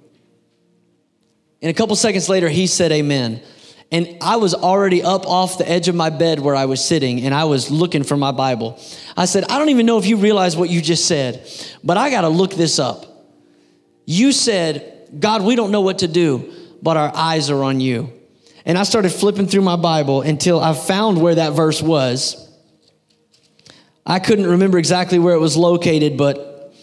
[1.62, 3.42] And a couple seconds later, he said, Amen.
[3.90, 7.22] And I was already up off the edge of my bed where I was sitting,
[7.22, 8.78] and I was looking for my Bible.
[9.16, 11.50] I said, I don't even know if you realize what you just said,
[11.84, 13.06] but I got to look this up.
[14.06, 18.12] You said, God, we don't know what to do, but our eyes are on you.
[18.68, 22.50] And I started flipping through my Bible until I found where that verse was.
[24.06, 26.76] I couldn't remember exactly where it was located, but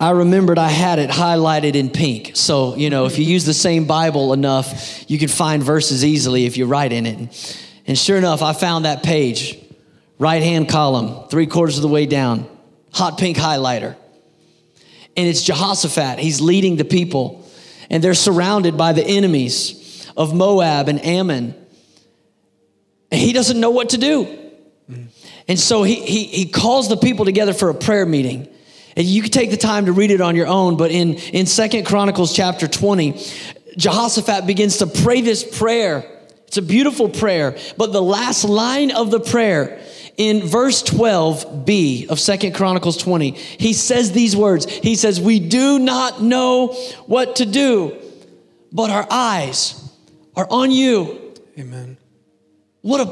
[0.00, 2.34] I remembered I had it highlighted in pink.
[2.34, 6.46] So, you know, if you use the same Bible enough, you can find verses easily
[6.46, 7.62] if you write in it.
[7.86, 9.58] And sure enough, I found that page,
[10.18, 12.48] right hand column, three quarters of the way down,
[12.90, 13.96] hot pink highlighter.
[15.14, 16.20] And it's Jehoshaphat.
[16.20, 17.46] He's leading the people,
[17.90, 19.78] and they're surrounded by the enemies
[20.18, 21.54] of Moab and Ammon.
[23.10, 24.36] And he doesn't know what to do.
[25.46, 28.48] And so he, he, he calls the people together for a prayer meeting.
[28.96, 31.46] And you can take the time to read it on your own, but in, in
[31.46, 33.22] Second Chronicles chapter 20,
[33.76, 36.04] Jehoshaphat begins to pray this prayer.
[36.48, 39.80] It's a beautiful prayer, but the last line of the prayer
[40.16, 44.66] in verse 12b of Second Chronicles 20, he says these words.
[44.66, 46.72] He says, We do not know
[47.06, 47.96] what to do,
[48.72, 49.87] but our eyes
[50.38, 51.34] are on you.
[51.58, 51.98] Amen.
[52.80, 53.04] What a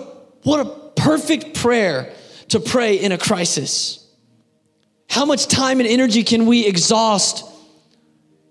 [0.44, 2.12] what a perfect prayer
[2.48, 4.08] to pray in a crisis.
[5.10, 7.44] How much time and energy can we exhaust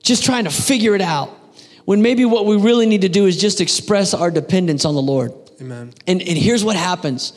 [0.04, 1.30] just trying to figure it out
[1.86, 5.02] when maybe what we really need to do is just express our dependence on the
[5.02, 5.32] Lord?
[5.62, 5.94] Amen.
[6.06, 7.32] And, and here's what happens.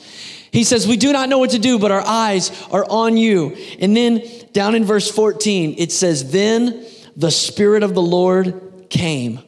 [0.50, 3.56] He says, We do not know what to do, but our eyes are on you.
[3.78, 4.22] And then
[4.52, 6.84] down in verse 14, it says, Then
[7.16, 9.40] the Spirit of the Lord came.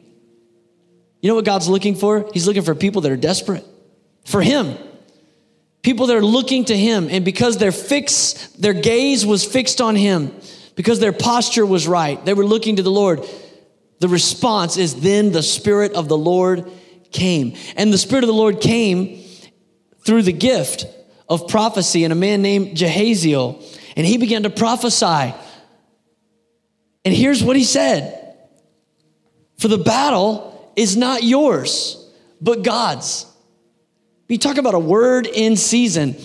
[1.21, 2.29] You know what God's looking for?
[2.33, 3.65] He's looking for people that are desperate
[4.25, 4.75] for Him.
[5.83, 7.07] People that are looking to Him.
[7.09, 10.33] And because their fix, their gaze was fixed on Him,
[10.75, 13.25] because their posture was right, they were looking to the Lord.
[13.99, 16.69] The response is then the Spirit of the Lord
[17.11, 17.55] came.
[17.75, 19.23] And the Spirit of the Lord came
[20.03, 20.85] through the gift
[21.29, 23.63] of prophecy and a man named Jahaziel.
[23.95, 25.35] And he began to prophesy.
[27.05, 28.37] And here's what he said
[29.59, 32.09] For the battle is not yours,
[32.39, 33.25] but God's.
[34.27, 36.15] You talk about a word in season.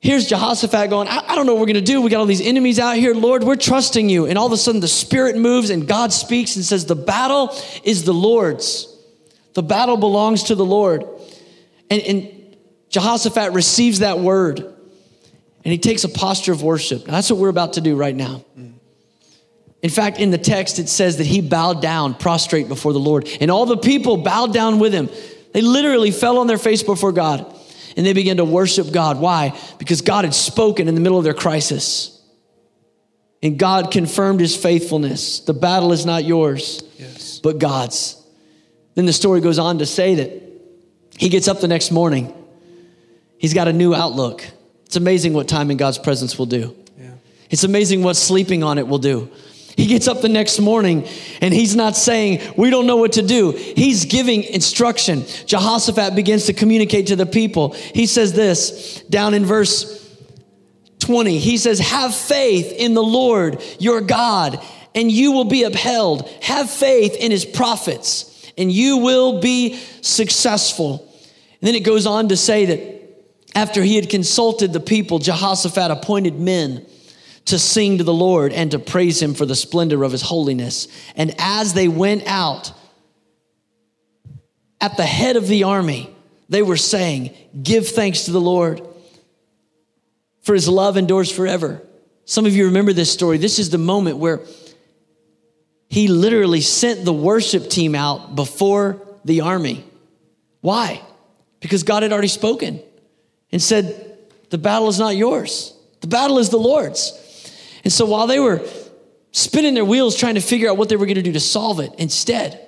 [0.00, 2.00] Here's Jehoshaphat going, I, I don't know what we're going to do.
[2.00, 3.14] We got all these enemies out here.
[3.14, 4.26] Lord, we're trusting you.
[4.26, 7.54] And all of a sudden, the Spirit moves and God speaks and says, The battle
[7.84, 8.94] is the Lord's.
[9.54, 11.04] The battle belongs to the Lord.
[11.90, 12.56] And, and
[12.90, 14.60] Jehoshaphat receives that word
[15.68, 17.06] and he takes a posture of worship.
[17.06, 18.42] Now, that's what we're about to do right now.
[18.58, 18.77] Mm-hmm.
[19.82, 23.28] In fact, in the text, it says that he bowed down, prostrate before the Lord,
[23.40, 25.08] and all the people bowed down with him.
[25.52, 27.54] They literally fell on their face before God.
[27.96, 29.18] and they began to worship God.
[29.18, 29.58] Why?
[29.78, 32.20] Because God had spoken in the middle of their crisis.
[33.42, 35.40] And God confirmed his faithfulness.
[35.40, 37.40] The battle is not yours, Yes.
[37.42, 38.14] but God's.
[38.94, 40.30] Then the story goes on to say that
[41.16, 42.32] he gets up the next morning.
[43.38, 44.44] He's got a new outlook.
[44.86, 46.76] It's amazing what time in God's presence will do.
[47.00, 47.10] Yeah.
[47.50, 49.28] It's amazing what sleeping on it will do.
[49.78, 51.06] He gets up the next morning
[51.40, 53.52] and he's not saying, We don't know what to do.
[53.52, 55.24] He's giving instruction.
[55.46, 57.74] Jehoshaphat begins to communicate to the people.
[57.74, 60.04] He says this down in verse
[60.98, 61.38] 20.
[61.38, 64.60] He says, Have faith in the Lord your God,
[64.96, 66.28] and you will be upheld.
[66.42, 71.08] Have faith in his prophets, and you will be successful.
[71.60, 72.98] And then it goes on to say that
[73.54, 76.84] after he had consulted the people, Jehoshaphat appointed men
[77.48, 80.88] to sing to the Lord and to praise him for the splendor of his holiness.
[81.16, 82.72] And as they went out
[84.80, 86.14] at the head of the army,
[86.48, 88.86] they were saying, Give thanks to the Lord,
[90.42, 91.82] for his love endures forever.
[92.24, 93.38] Some of you remember this story.
[93.38, 94.40] This is the moment where
[95.88, 99.84] he literally sent the worship team out before the army.
[100.60, 101.02] Why?
[101.60, 102.82] Because God had already spoken
[103.50, 104.18] and said,
[104.50, 107.24] The battle is not yours, the battle is the Lord's.
[107.88, 108.60] And so while they were
[109.32, 111.80] spinning their wheels trying to figure out what they were going to do to solve
[111.80, 112.60] it, instead,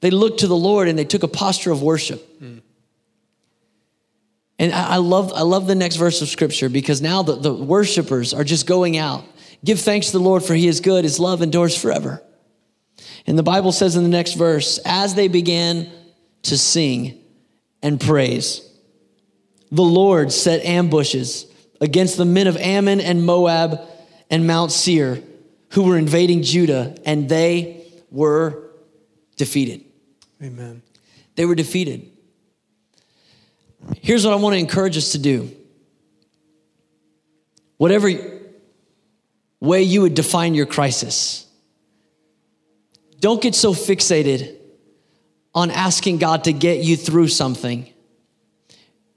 [0.00, 2.26] they looked to the Lord and they took a posture of worship.
[4.58, 7.52] And I I love, I love the next verse of scripture because now the, the
[7.52, 9.22] worshipers are just going out.
[9.62, 12.22] Give thanks to the Lord for he is good, his love endures forever.
[13.26, 15.90] And the Bible says in the next verse, as they began
[16.44, 17.20] to sing
[17.82, 18.66] and praise,
[19.70, 21.44] the Lord set ambushes
[21.82, 23.86] against the men of Ammon and Moab
[24.30, 25.22] and Mount Seir
[25.70, 28.70] who were invading Judah, and they were
[29.36, 29.84] defeated.
[30.42, 30.82] Amen.
[31.34, 32.10] They were defeated.
[34.00, 35.50] Here's what I want to encourage us to do.
[37.76, 38.10] Whatever
[39.60, 41.46] way you would define your crisis,
[43.20, 44.56] don't get so fixated
[45.54, 47.92] on asking God to get you through something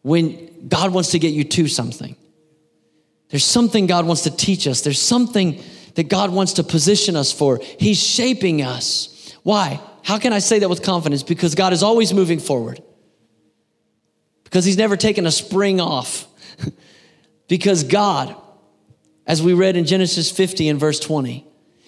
[0.01, 2.16] when God wants to get you to something.
[3.32, 4.82] There's something God wants to teach us.
[4.82, 5.63] There's something
[5.95, 7.59] that God wants to position us for.
[7.79, 9.34] He's shaping us.
[9.43, 9.79] Why?
[10.03, 11.23] How can I say that with confidence?
[11.23, 12.84] Because God is always moving forward.
[14.43, 16.27] Because He's never taken a spring off.
[17.47, 18.36] because God,
[19.25, 21.47] as we read in Genesis 50 and verse 20,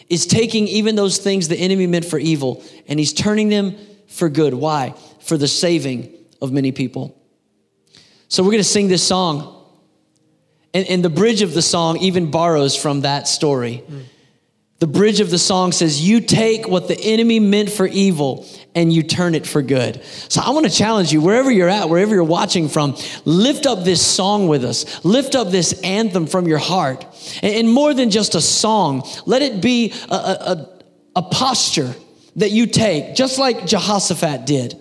[0.09, 3.75] is taking even those things the enemy meant for evil and He's turning them
[4.07, 4.53] for good.
[4.53, 4.95] Why?
[5.19, 7.21] For the saving of many people.
[8.29, 9.62] So we're going to sing this song.
[10.73, 13.83] And, and the bridge of the song even borrows from that story.
[14.79, 18.45] The bridge of the song says, You take what the enemy meant for evil
[18.75, 20.03] and you turn it for good.
[20.27, 23.85] So I want to challenge you, wherever you're at, wherever you're watching from, lift up
[23.85, 25.05] this song with us.
[25.05, 27.05] Lift up this anthem from your heart.
[27.41, 30.69] And, and more than just a song, let it be a, a,
[31.15, 31.93] a posture
[32.35, 34.75] that you take, just like Jehoshaphat did.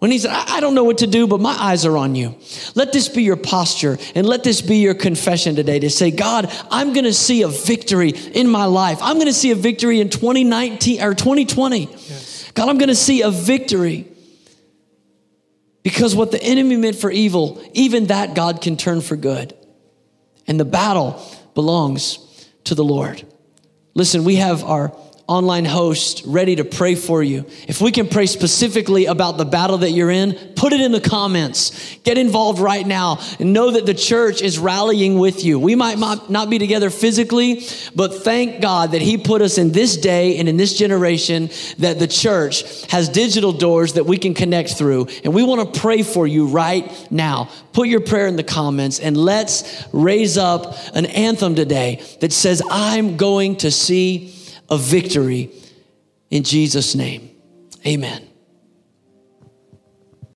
[0.00, 2.34] When he said, I don't know what to do, but my eyes are on you.
[2.74, 6.50] Let this be your posture and let this be your confession today to say, God,
[6.70, 8.98] I'm going to see a victory in my life.
[9.02, 11.86] I'm going to see a victory in 2019 or 2020.
[12.54, 14.08] God, I'm going to see a victory.
[15.82, 19.54] Because what the enemy meant for evil, even that God can turn for good.
[20.46, 21.22] And the battle
[21.54, 23.22] belongs to the Lord.
[23.94, 24.96] Listen, we have our
[25.30, 27.46] online host ready to pray for you.
[27.68, 31.00] If we can pray specifically about the battle that you're in, put it in the
[31.00, 31.96] comments.
[32.02, 35.60] Get involved right now and know that the church is rallying with you.
[35.60, 37.64] We might not be together physically,
[37.94, 42.00] but thank God that He put us in this day and in this generation that
[42.00, 45.06] the church has digital doors that we can connect through.
[45.22, 47.50] And we want to pray for you right now.
[47.72, 52.60] Put your prayer in the comments and let's raise up an anthem today that says,
[52.68, 54.34] I'm going to see
[54.70, 55.50] a victory
[56.30, 57.30] in Jesus' name.
[57.86, 58.29] Amen.